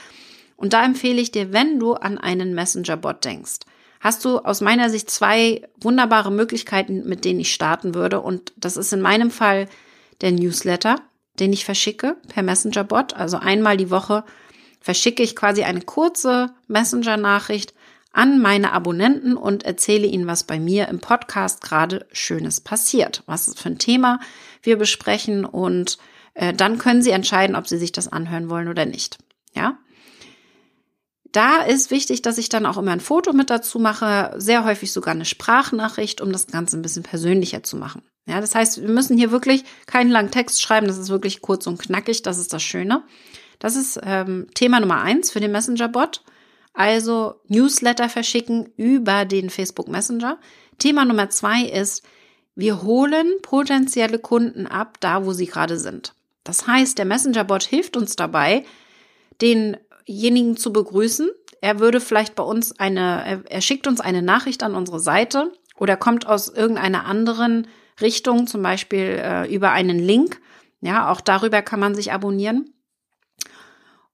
Und 0.58 0.74
da 0.74 0.84
empfehle 0.84 1.22
ich 1.22 1.32
dir, 1.32 1.54
wenn 1.54 1.80
du 1.80 1.94
an 1.94 2.18
einen 2.18 2.54
Messenger-Bot 2.54 3.24
denkst, 3.24 3.60
hast 4.00 4.25
du 4.25 4.40
aus 4.40 4.62
meiner 4.62 4.90
Sicht 4.90 5.10
zwei 5.10 5.68
wunderbare 5.82 6.32
Möglichkeiten, 6.32 7.08
mit 7.08 7.25
denen 7.25 7.40
ich 7.40 7.54
starten 7.54 7.96
würde. 7.96 8.22
Und 8.22 8.54
das 8.58 8.78
ist 8.78 8.94
in 8.94 9.02
meinem 9.02 9.32
Fall 9.32 9.68
der 10.22 10.32
Newsletter, 10.32 11.02
den 11.39 11.54
ich 11.54 11.65
verschicke 11.65 12.18
per 12.27 12.44
Messenger-Bot. 12.44 13.13
Also 13.13 13.38
einmal 13.38 13.77
die 13.77 13.89
Woche 13.92 14.24
verschicke 14.80 15.24
ich 15.24 15.36
quasi 15.36 15.63
eine 15.63 15.82
kurze 15.82 16.54
Messenger-Nachricht 16.68 17.74
an 18.12 18.39
meine 18.42 18.72
Abonnenten 18.72 19.36
und 19.36 19.63
erzähle 19.63 20.08
ihnen, 20.08 20.27
was 20.27 20.46
bei 20.46 20.60
mir 20.60 20.88
im 20.88 21.00
Podcast 21.00 21.62
gerade 21.62 22.06
Schönes 22.13 22.62
passiert, 22.62 23.24
was 23.25 23.54
für 23.56 23.70
ein 23.70 23.77
Thema 23.77 24.20
wir 24.62 24.77
besprechen 24.77 25.44
und 25.44 25.98
äh, 26.34 26.54
dann 26.54 26.77
können 26.77 27.01
sie 27.01 27.12
entscheiden, 27.12 27.56
ob 27.56 27.68
sie 27.68 27.77
sich 27.77 27.92
das 27.92 28.08
anhören 28.08 28.50
wollen 28.50 28.70
oder 28.70 28.86
nicht. 28.86 29.18
Ja? 29.54 29.80
Da 31.32 31.63
ist 31.63 31.92
wichtig, 31.92 32.22
dass 32.22 32.38
ich 32.38 32.48
dann 32.48 32.65
auch 32.65 32.77
immer 32.77 32.92
ein 32.92 33.01
Foto 33.01 33.34
mit 33.34 33.50
dazu 33.50 33.80
mache, 33.80 34.34
sehr 34.38 34.63
häufig 34.63 34.94
sogar 34.94 35.13
eine 35.13 35.25
Sprachnachricht, 35.25 36.22
um 36.22 36.32
das 36.32 36.48
Ganze 36.48 36.77
ein 36.77 36.82
bisschen 36.82 37.04
persönlicher 37.04 37.63
zu 37.63 37.75
machen. 37.75 38.01
Ja, 38.25 38.41
das 38.41 38.55
heißt, 38.55 38.82
wir 38.82 38.89
müssen 38.89 39.17
hier 39.17 39.32
wirklich 39.32 39.63
keinen 39.86 40.10
langen 40.10 40.32
Text 40.32 40.62
schreiben, 40.62 40.88
das 40.88 40.98
ist 40.98 41.10
wirklich 41.10 41.41
kurz 41.41 41.67
und 41.67 41.79
knackig, 41.79 42.24
das 42.24 42.38
ist 42.38 42.53
das 42.53 42.64
Schöne. 42.64 43.03
Das 43.59 43.75
ist 43.75 44.00
ähm, 44.03 44.48
Thema 44.53 44.79
Nummer 44.79 45.01
eins 45.01 45.31
für 45.31 45.40
den 45.40 45.51
Messenger-Bot. 45.51 46.24
Also 46.74 47.35
Newsletter 47.48 48.09
verschicken 48.09 48.70
über 48.75 49.25
den 49.25 49.50
Facebook 49.50 49.88
Messenger. 49.88 50.40
Thema 50.77 51.05
Nummer 51.05 51.29
zwei 51.29 51.64
ist, 51.64 52.03
wir 52.55 52.83
holen 52.83 53.27
potenzielle 53.42 54.20
Kunden 54.20 54.66
ab, 54.66 54.98
da 55.00 55.25
wo 55.25 55.31
sie 55.31 55.46
gerade 55.46 55.77
sind. 55.77 56.14
Das 56.44 56.68
heißt, 56.68 56.98
der 56.98 57.05
Messenger-Bot 57.05 57.64
hilft 57.64 57.96
uns 57.96 58.16
dabei, 58.16 58.66
den 59.42 59.77
denjenigen 60.07 60.57
zu 60.57 60.72
begrüßen. 60.72 61.29
Er 61.61 61.79
würde 61.79 62.00
vielleicht 62.00 62.35
bei 62.35 62.44
uns 62.44 62.79
eine, 62.79 63.44
er 63.50 63.61
schickt 63.61 63.88
uns 63.88 64.00
eine 64.01 64.22
Nachricht 64.22 64.64
an 64.64 64.75
unsere 64.75 65.00
Seite 65.00 65.51
oder 65.77 65.98
kommt 65.98 66.27
aus 66.27 66.50
irgendeiner 66.50 67.05
anderen 67.05 67.68
Richtung, 68.01 68.48
zum 68.48 68.62
Beispiel 68.62 69.20
äh, 69.22 69.53
über 69.53 69.72
einen 69.72 70.00
Link. 70.00 70.42
Ja, 70.81 71.12
auch 71.12 71.22
darüber 71.22 71.62
kann 71.62 71.79
man 71.79 71.96
sich 71.96 72.12
abonnieren. 72.12 72.72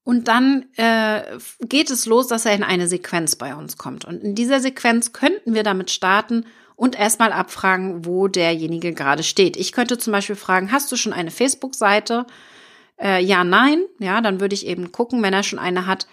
Und 0.04 0.28
dann 0.28 0.66
äh, 0.78 1.22
geht 1.62 1.92
es 1.92 2.06
los, 2.06 2.28
dass 2.28 2.46
er 2.46 2.56
in 2.56 2.64
eine 2.64 2.88
Sequenz 2.88 3.36
bei 3.36 3.56
uns 3.56 3.78
kommt. 3.78 4.06
Und 4.06 4.24
in 4.24 4.36
dieser 4.36 4.60
Sequenz 4.60 5.14
könnten 5.14 5.54
wir 5.54 5.64
damit 5.64 5.92
starten 5.92 6.46
und 6.76 6.98
erstmal 6.98 7.32
abfragen, 7.32 8.06
wo 8.06 8.28
derjenige 8.28 8.94
gerade 8.94 9.22
steht. 9.22 9.58
Ich 9.58 9.72
könnte 9.72 10.00
zum 10.00 10.12
Beispiel 10.12 10.36
fragen, 10.36 10.72
hast 10.72 10.92
du 10.92 10.96
schon 10.96 11.14
eine 11.14 11.30
Facebook-Seite? 11.30 12.26
Äh, 13.00 13.24
ja, 13.24 13.44
nein. 13.44 13.84
Ja, 14.00 14.22
dann 14.22 14.40
würde 14.40 14.56
ich 14.56 14.66
eben 14.66 14.92
gucken, 14.92 15.22
wenn 15.22 15.34
er 15.34 15.44
schon 15.44 15.60
eine 15.60 15.86
hat, 15.86 16.08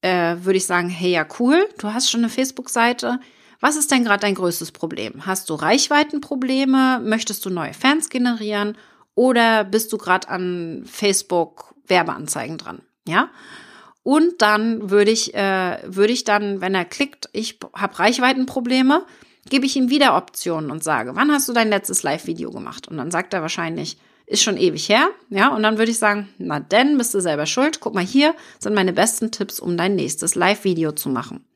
äh, 0.00 0.36
würde 0.40 0.56
ich 0.56 0.64
sagen, 0.64 0.88
hey, 0.88 1.10
ja, 1.10 1.26
cool, 1.38 1.68
du 1.78 1.92
hast 1.92 2.10
schon 2.10 2.20
eine 2.20 2.30
Facebook-Seite. 2.30 3.20
Was 3.64 3.76
ist 3.76 3.90
denn 3.90 4.04
gerade 4.04 4.20
dein 4.20 4.34
größtes 4.34 4.72
Problem? 4.72 5.24
Hast 5.24 5.48
du 5.48 5.54
Reichweitenprobleme? 5.54 7.00
Möchtest 7.02 7.46
du 7.46 7.48
neue 7.48 7.72
Fans 7.72 8.10
generieren? 8.10 8.76
Oder 9.14 9.64
bist 9.64 9.90
du 9.90 9.96
gerade 9.96 10.28
an 10.28 10.82
Facebook 10.84 11.74
Werbeanzeigen 11.86 12.58
dran? 12.58 12.82
Ja. 13.08 13.30
Und 14.02 14.42
dann 14.42 14.90
würde 14.90 15.10
ich, 15.10 15.32
äh, 15.32 15.78
würde 15.86 16.12
ich 16.12 16.24
dann, 16.24 16.60
wenn 16.60 16.74
er 16.74 16.84
klickt, 16.84 17.30
ich 17.32 17.58
habe 17.74 17.98
Reichweitenprobleme, 17.98 19.06
gebe 19.48 19.64
ich 19.64 19.76
ihm 19.76 19.88
wieder 19.88 20.14
Optionen 20.14 20.70
und 20.70 20.84
sage, 20.84 21.16
wann 21.16 21.32
hast 21.32 21.48
du 21.48 21.54
dein 21.54 21.70
letztes 21.70 22.02
Live-Video 22.02 22.50
gemacht? 22.50 22.86
Und 22.88 22.98
dann 22.98 23.10
sagt 23.10 23.32
er 23.32 23.40
wahrscheinlich, 23.40 23.96
ist 24.26 24.42
schon 24.42 24.58
ewig 24.58 24.90
her, 24.90 25.08
ja, 25.30 25.48
und 25.48 25.62
dann 25.62 25.78
würde 25.78 25.90
ich 25.90 25.98
sagen, 25.98 26.28
na 26.36 26.60
denn, 26.60 26.98
bist 26.98 27.14
du 27.14 27.20
selber 27.20 27.46
schuld. 27.46 27.80
Guck 27.80 27.94
mal, 27.94 28.04
hier 28.04 28.34
sind 28.58 28.74
meine 28.74 28.92
besten 28.92 29.30
Tipps, 29.30 29.58
um 29.58 29.78
dein 29.78 29.94
nächstes 29.94 30.34
Live-Video 30.34 30.92
zu 30.92 31.08
machen. 31.08 31.46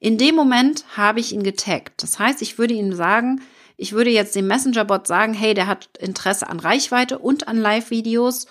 In 0.00 0.16
dem 0.16 0.34
Moment 0.34 0.84
habe 0.96 1.20
ich 1.20 1.32
ihn 1.32 1.42
getaggt. 1.42 2.02
Das 2.02 2.18
heißt, 2.18 2.40
ich 2.42 2.58
würde 2.58 2.74
ihm 2.74 2.94
sagen, 2.94 3.42
ich 3.76 3.92
würde 3.92 4.10
jetzt 4.10 4.34
dem 4.34 4.46
Messenger-Bot 4.46 5.06
sagen, 5.06 5.34
hey, 5.34 5.54
der 5.54 5.66
hat 5.66 5.90
Interesse 5.98 6.48
an 6.48 6.58
Reichweite 6.58 7.18
und 7.18 7.48
an 7.48 7.58
Live-Videos 7.58 8.46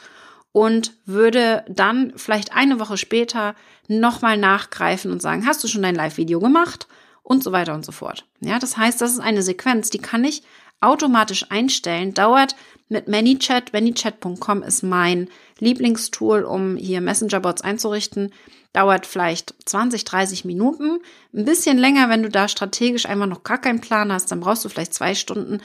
und 0.52 0.94
würde 1.06 1.66
dann 1.68 2.14
vielleicht 2.16 2.56
eine 2.56 2.80
Woche 2.80 2.98
später 2.98 3.56
nochmal 3.88 4.38
nachgreifen 4.38 5.12
und 5.12 5.22
sagen, 5.22 5.46
hast 5.46 5.64
du 5.64 5.68
schon 5.68 5.82
dein 5.82 5.96
Live-Video 5.96 6.40
gemacht? 6.40 6.88
Und 7.22 7.44
so 7.44 7.52
weiter 7.52 7.76
und 7.76 7.86
so 7.86 7.92
fort. 7.92 8.26
Ja, 8.40 8.58
das 8.58 8.76
heißt, 8.76 9.02
das 9.02 9.12
ist 9.12 9.20
eine 9.20 9.44
Sequenz, 9.44 9.92
die 9.92 10.00
kann 10.00 10.24
ich 10.24 10.42
automatisch 10.82 11.46
einstellen, 11.50 12.14
dauert 12.14 12.56
mit 12.88 13.08
ManyChat. 13.08 13.74
ManyChat.com 13.74 14.64
ist 14.64 14.84
mein 14.84 15.30
Lieblingstool, 15.60 16.44
um 16.44 16.76
hier 16.76 17.02
Messenger-Bots 17.02 17.62
einzurichten. 17.62 18.34
Dauert 18.74 19.06
vielleicht 19.06 19.56
20, 19.66 20.04
30 20.04 20.46
Minuten. 20.46 21.00
Ein 21.34 21.46
bisschen 21.46 21.78
länger, 21.78 22.10
wenn 22.10 22.24
du 22.24 22.30
da 22.30 22.48
strategisch 22.48 23.06
einfach 23.06 23.28
noch 23.28 23.44
gar 23.44 23.60
keinen 23.60 23.82
Plan 23.82 24.12
hast, 24.12 24.32
dann 24.32 24.40
brauchst 24.40 24.66
du 24.66 24.70
vielleicht 24.70 24.94
zwei 24.94 25.16
Stunden. 25.16 25.62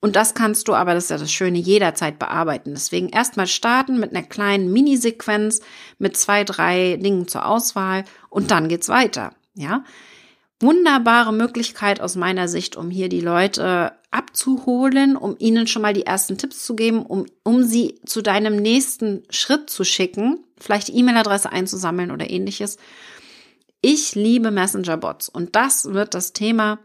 Und 0.00 0.16
das 0.16 0.34
kannst 0.34 0.66
du, 0.66 0.74
aber 0.74 0.94
das 0.94 1.04
ist 1.04 1.10
ja 1.10 1.18
das 1.18 1.30
Schöne, 1.32 1.58
jederzeit 1.58 2.18
bearbeiten. 2.18 2.72
Deswegen 2.74 3.08
erstmal 3.08 3.46
starten 3.46 4.00
mit 4.00 4.10
einer 4.10 4.26
kleinen 4.26 4.72
Minisequenz 4.72 5.60
mit 5.98 6.16
zwei, 6.16 6.42
drei 6.42 6.96
Dingen 6.96 7.28
zur 7.28 7.46
Auswahl 7.46 8.04
und 8.28 8.50
dann 8.50 8.68
geht's 8.68 8.88
weiter. 8.88 9.32
Ja 9.54 9.84
wunderbare 10.62 11.32
Möglichkeit 11.32 12.00
aus 12.00 12.16
meiner 12.16 12.48
Sicht, 12.48 12.76
um 12.76 12.90
hier 12.90 13.08
die 13.08 13.20
Leute 13.20 13.92
abzuholen, 14.10 15.16
um 15.16 15.36
ihnen 15.38 15.66
schon 15.66 15.82
mal 15.82 15.92
die 15.92 16.06
ersten 16.06 16.38
Tipps 16.38 16.64
zu 16.64 16.76
geben, 16.76 17.04
um, 17.04 17.26
um 17.42 17.64
sie 17.64 18.00
zu 18.06 18.22
deinem 18.22 18.56
nächsten 18.56 19.24
Schritt 19.30 19.68
zu 19.68 19.84
schicken, 19.84 20.44
vielleicht 20.58 20.88
E-Mail-Adresse 20.88 21.50
einzusammeln 21.50 22.10
oder 22.10 22.30
ähnliches. 22.30 22.76
Ich 23.80 24.14
liebe 24.14 24.50
Messenger-Bots 24.50 25.28
und 25.28 25.56
das 25.56 25.92
wird 25.92 26.14
das 26.14 26.32
Thema 26.32 26.78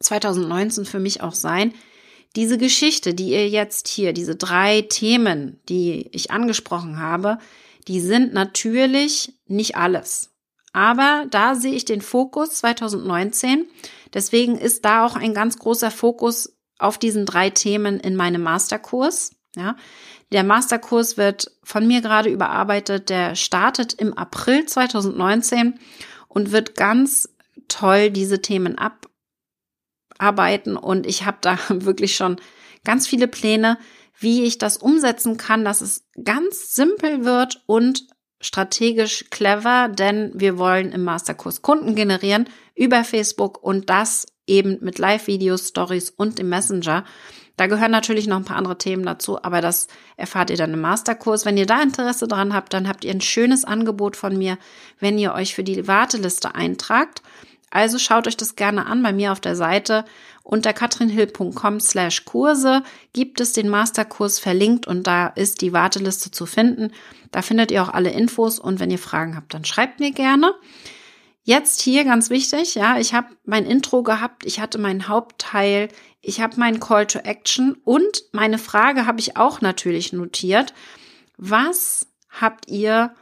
2019 0.00 0.86
für 0.86 0.98
mich 0.98 1.20
auch 1.20 1.34
sein. 1.34 1.74
Diese 2.34 2.56
Geschichte, 2.56 3.12
die 3.12 3.30
ihr 3.30 3.48
jetzt 3.48 3.88
hier, 3.88 4.14
diese 4.14 4.36
drei 4.36 4.82
Themen, 4.82 5.60
die 5.68 6.08
ich 6.12 6.30
angesprochen 6.30 6.98
habe, 6.98 7.38
die 7.88 8.00
sind 8.00 8.32
natürlich 8.32 9.34
nicht 9.46 9.76
alles. 9.76 10.31
Aber 10.72 11.26
da 11.30 11.54
sehe 11.54 11.74
ich 11.74 11.84
den 11.84 12.00
Fokus 12.00 12.54
2019. 12.54 13.66
Deswegen 14.14 14.56
ist 14.56 14.84
da 14.84 15.04
auch 15.04 15.16
ein 15.16 15.34
ganz 15.34 15.58
großer 15.58 15.90
Fokus 15.90 16.56
auf 16.78 16.98
diesen 16.98 17.26
drei 17.26 17.50
Themen 17.50 18.00
in 18.00 18.16
meinem 18.16 18.42
Masterkurs. 18.42 19.32
Ja, 19.54 19.76
der 20.32 20.44
Masterkurs 20.44 21.18
wird 21.18 21.50
von 21.62 21.86
mir 21.86 22.00
gerade 22.00 22.30
überarbeitet. 22.30 23.10
Der 23.10 23.34
startet 23.34 23.92
im 23.92 24.16
April 24.16 24.64
2019 24.64 25.78
und 26.28 26.52
wird 26.52 26.74
ganz 26.74 27.28
toll 27.68 28.10
diese 28.10 28.40
Themen 28.40 28.78
abarbeiten. 30.18 30.76
Und 30.76 31.06
ich 31.06 31.26
habe 31.26 31.38
da 31.42 31.58
wirklich 31.68 32.16
schon 32.16 32.40
ganz 32.84 33.06
viele 33.06 33.28
Pläne, 33.28 33.78
wie 34.18 34.44
ich 34.44 34.56
das 34.58 34.78
umsetzen 34.78 35.36
kann, 35.36 35.64
dass 35.64 35.80
es 35.80 36.04
ganz 36.22 36.74
simpel 36.74 37.24
wird 37.24 37.62
und 37.66 38.06
strategisch 38.42 39.24
clever, 39.30 39.88
denn 39.88 40.32
wir 40.34 40.58
wollen 40.58 40.92
im 40.92 41.04
Masterkurs 41.04 41.62
Kunden 41.62 41.94
generieren 41.94 42.48
über 42.74 43.04
Facebook 43.04 43.62
und 43.62 43.88
das 43.88 44.26
eben 44.46 44.78
mit 44.82 44.98
Live-Videos, 44.98 45.68
Stories 45.68 46.10
und 46.10 46.38
dem 46.38 46.50
Messenger. 46.50 47.04
Da 47.56 47.66
gehören 47.66 47.90
natürlich 47.90 48.26
noch 48.26 48.38
ein 48.38 48.44
paar 48.44 48.56
andere 48.56 48.78
Themen 48.78 49.04
dazu, 49.04 49.42
aber 49.42 49.60
das 49.60 49.86
erfahrt 50.16 50.50
ihr 50.50 50.56
dann 50.56 50.72
im 50.72 50.80
Masterkurs. 50.80 51.44
Wenn 51.44 51.56
ihr 51.56 51.66
da 51.66 51.82
Interesse 51.82 52.26
dran 52.26 52.54
habt, 52.54 52.72
dann 52.72 52.88
habt 52.88 53.04
ihr 53.04 53.12
ein 53.12 53.20
schönes 53.20 53.64
Angebot 53.64 54.16
von 54.16 54.36
mir, 54.36 54.58
wenn 54.98 55.18
ihr 55.18 55.32
euch 55.34 55.54
für 55.54 55.62
die 55.62 55.86
Warteliste 55.86 56.54
eintragt. 56.54 57.22
Also 57.70 57.98
schaut 57.98 58.26
euch 58.26 58.36
das 58.36 58.56
gerne 58.56 58.86
an 58.86 59.02
bei 59.02 59.12
mir 59.12 59.32
auf 59.32 59.40
der 59.40 59.56
Seite. 59.56 60.04
Unter 60.44 60.72
katrinhill.com 60.72 61.80
slash 61.80 62.24
Kurse 62.24 62.82
gibt 63.12 63.40
es 63.40 63.52
den 63.52 63.68
Masterkurs 63.68 64.38
verlinkt 64.38 64.86
und 64.86 65.06
da 65.06 65.28
ist 65.28 65.60
die 65.60 65.72
Warteliste 65.72 66.30
zu 66.30 66.46
finden. 66.46 66.92
Da 67.30 67.42
findet 67.42 67.70
ihr 67.70 67.82
auch 67.82 67.88
alle 67.88 68.10
Infos 68.10 68.58
und 68.58 68.80
wenn 68.80 68.90
ihr 68.90 68.98
Fragen 68.98 69.36
habt, 69.36 69.54
dann 69.54 69.64
schreibt 69.64 70.00
mir 70.00 70.10
gerne. 70.10 70.54
Jetzt 71.44 71.80
hier 71.80 72.04
ganz 72.04 72.30
wichtig, 72.30 72.76
ja, 72.76 72.98
ich 72.98 73.14
habe 73.14 73.28
mein 73.44 73.66
Intro 73.66 74.02
gehabt, 74.04 74.44
ich 74.46 74.60
hatte 74.60 74.78
meinen 74.78 75.08
Hauptteil, 75.08 75.88
ich 76.20 76.40
habe 76.40 76.58
meinen 76.58 76.78
Call 76.78 77.06
to 77.06 77.18
Action 77.18 77.76
und 77.84 78.22
meine 78.32 78.58
Frage 78.58 79.06
habe 79.06 79.18
ich 79.18 79.36
auch 79.36 79.60
natürlich 79.60 80.12
notiert. 80.12 80.72
Was 81.36 82.06
habt 82.28 82.68
ihr 82.68 83.14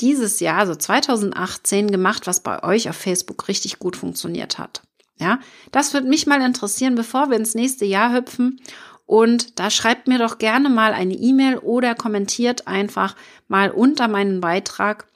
dieses 0.00 0.40
Jahr, 0.40 0.58
also 0.58 0.74
2018, 0.74 1.92
gemacht, 1.92 2.26
was 2.26 2.42
bei 2.42 2.64
euch 2.64 2.88
auf 2.88 2.96
Facebook 2.96 3.46
richtig 3.46 3.78
gut 3.78 3.96
funktioniert 3.96 4.58
hat? 4.58 4.82
Ja, 5.22 5.38
das 5.70 5.94
würde 5.94 6.08
mich 6.08 6.26
mal 6.26 6.42
interessieren, 6.42 6.96
bevor 6.96 7.30
wir 7.30 7.36
ins 7.36 7.54
nächste 7.54 7.84
Jahr 7.84 8.12
hüpfen. 8.12 8.60
Und 9.06 9.60
da 9.60 9.70
schreibt 9.70 10.08
mir 10.08 10.18
doch 10.18 10.38
gerne 10.38 10.68
mal 10.68 10.92
eine 10.92 11.14
E-Mail 11.14 11.58
oder 11.58 11.94
kommentiert 11.94 12.66
einfach 12.66 13.14
mal 13.46 13.70
unter 13.70 14.08
meinen 14.08 14.40
Beitrag, 14.40 15.06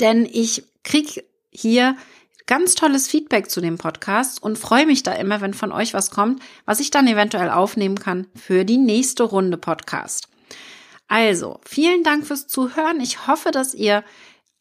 denn 0.00 0.24
ich 0.24 0.64
krieg 0.82 1.24
hier 1.50 1.94
ganz 2.46 2.74
tolles 2.74 3.08
Feedback 3.08 3.50
zu 3.50 3.60
dem 3.60 3.76
Podcast 3.76 4.42
und 4.42 4.58
freue 4.58 4.86
mich 4.86 5.02
da 5.02 5.12
immer, 5.12 5.42
wenn 5.42 5.52
von 5.52 5.72
euch 5.72 5.92
was 5.92 6.10
kommt, 6.10 6.42
was 6.64 6.80
ich 6.80 6.90
dann 6.90 7.06
eventuell 7.06 7.50
aufnehmen 7.50 7.98
kann 7.98 8.28
für 8.34 8.64
die 8.64 8.78
nächste 8.78 9.24
Runde 9.24 9.58
Podcast. 9.58 10.28
Also, 11.06 11.60
vielen 11.66 12.04
Dank 12.04 12.26
fürs 12.26 12.46
Zuhören. 12.46 13.00
Ich 13.02 13.26
hoffe, 13.26 13.50
dass 13.50 13.74
ihr 13.74 14.04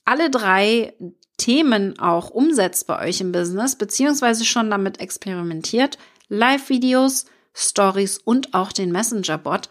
alle 0.04 0.30
drei 0.30 0.94
Themen 1.42 1.98
auch 1.98 2.30
umsetzt 2.30 2.86
bei 2.86 3.08
euch 3.08 3.20
im 3.20 3.32
Business, 3.32 3.76
beziehungsweise 3.76 4.46
schon 4.46 4.70
damit 4.70 5.00
experimentiert. 5.00 5.98
Live-Videos, 6.30 7.26
Stories 7.56 8.20
und 8.20 8.54
auch 8.54 8.72
den 8.72 8.92
Messenger-Bot. 8.92 9.68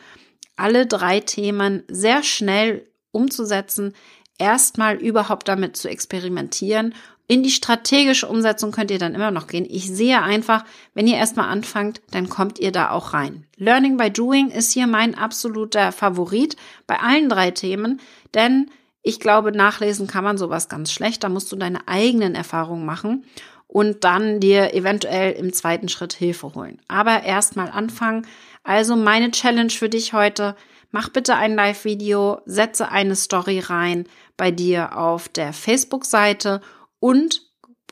Alle 0.57 0.87
drei 0.87 1.21
Themen 1.21 1.85
sehr 1.87 2.25
schnell 2.25 2.89
umzusetzen, 3.13 3.95
erstmal 4.37 4.97
überhaupt 4.97 5.47
damit 5.47 5.77
zu 5.77 5.89
experimentieren. 5.89 6.93
In 7.29 7.45
die 7.45 7.53
strategische 7.53 8.27
Umsetzung 8.27 8.73
könnt 8.73 8.91
ihr 8.91 8.99
dann 8.99 9.15
immer 9.15 9.31
noch 9.31 9.47
gehen. 9.47 9.65
Ich 9.71 9.89
sehe 9.89 10.21
einfach, 10.21 10.65
wenn 10.95 11.07
ihr 11.07 11.19
erstmal 11.19 11.49
anfangt, 11.49 12.01
dann 12.11 12.29
kommt 12.29 12.59
ihr 12.59 12.73
da 12.73 12.91
auch 12.91 13.15
rein. 13.15 13.47
Learning 13.57 13.97
by 13.97 14.11
Doing 14.11 14.51
ist 14.51 14.73
hier 14.73 14.89
mein 14.89 15.15
absoluter 15.15 15.93
Favorit 15.93 16.57
bei 16.89 16.99
allen 16.99 17.29
drei 17.29 17.53
Themen, 17.53 18.01
denn 18.35 18.73
ich 19.03 19.21
glaube, 19.21 19.53
nachlesen 19.53 20.07
kann 20.07 20.25
man 20.25 20.39
sowas 20.39 20.69
ganz 20.69 20.93
schlecht. 20.93 21.25
Da 21.25 21.29
musst 21.29 21.51
du 21.53 21.57
deine 21.57 21.89
eigenen 21.89 22.35
Erfahrungen 22.35 22.85
machen 22.85 23.25
und 23.67 24.05
dann 24.05 24.41
dir 24.41 24.75
eventuell 24.75 25.33
im 25.33 25.53
zweiten 25.53 25.89
Schritt 25.89 26.13
Hilfe 26.13 26.55
holen. 26.55 26.81
Aber 26.89 27.23
erstmal 27.23 27.71
anfangen. 27.71 28.27
Also 28.63 28.97
meine 28.97 29.31
Challenge 29.31 29.71
für 29.71 29.89
dich 29.89 30.13
heute, 30.13 30.57
mach 30.91 31.09
bitte 31.09 31.37
ein 31.37 31.55
Live-Video, 31.55 32.41
setze 32.45 32.91
eine 32.91 33.17
Story 33.17 33.61
rein 33.61 34.07
bei 34.37 34.51
dir 34.51 34.97
auf 34.99 35.29
der 35.29 35.53
Facebook-Seite 35.53 36.61
und 36.99 37.43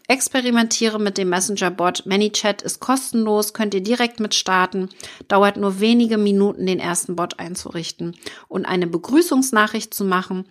experimentiere 0.09 0.99
mit 0.99 1.18
dem 1.18 1.29
Messenger-Bot. 1.29 2.07
ManyChat 2.07 2.62
ist 2.62 2.81
kostenlos, 2.81 3.53
könnt 3.53 3.75
ihr 3.75 3.83
direkt 3.83 4.21
mit 4.21 4.35
starten. 4.35 4.88
Dauert 5.29 5.59
nur 5.59 5.81
wenige 5.81 6.16
Minuten, 6.16 6.66
den 6.66 6.81
ersten 6.81 7.14
Bot 7.14 7.38
einzurichten 7.38 8.16
und 8.49 8.64
eine 8.64 8.87
Begrüßungsnachricht 8.87 9.92
zu 9.92 10.05
machen. 10.05 10.47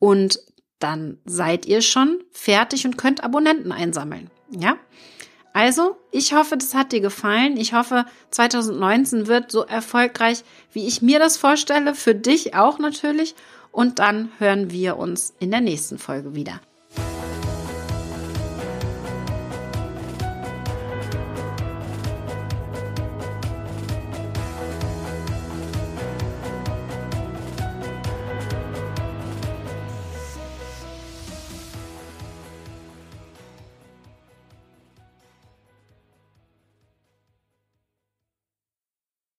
Und 0.00 0.40
dann 0.80 1.18
seid 1.26 1.66
ihr 1.66 1.82
schon 1.82 2.18
fertig 2.32 2.84
und 2.84 2.98
könnt 2.98 3.22
Abonnenten 3.22 3.70
einsammeln. 3.70 4.30
Ja? 4.50 4.76
Also, 5.52 5.96
ich 6.10 6.32
hoffe, 6.32 6.56
das 6.56 6.74
hat 6.74 6.92
dir 6.92 7.00
gefallen. 7.00 7.56
Ich 7.56 7.74
hoffe, 7.74 8.06
2019 8.30 9.26
wird 9.26 9.52
so 9.52 9.64
erfolgreich, 9.64 10.42
wie 10.72 10.86
ich 10.86 11.02
mir 11.02 11.18
das 11.18 11.36
vorstelle. 11.36 11.94
Für 11.94 12.14
dich 12.14 12.54
auch 12.54 12.78
natürlich. 12.78 13.34
Und 13.72 13.98
dann 13.98 14.30
hören 14.38 14.70
wir 14.70 14.96
uns 14.96 15.34
in 15.38 15.50
der 15.50 15.60
nächsten 15.60 15.98
Folge 15.98 16.34
wieder. 16.34 16.60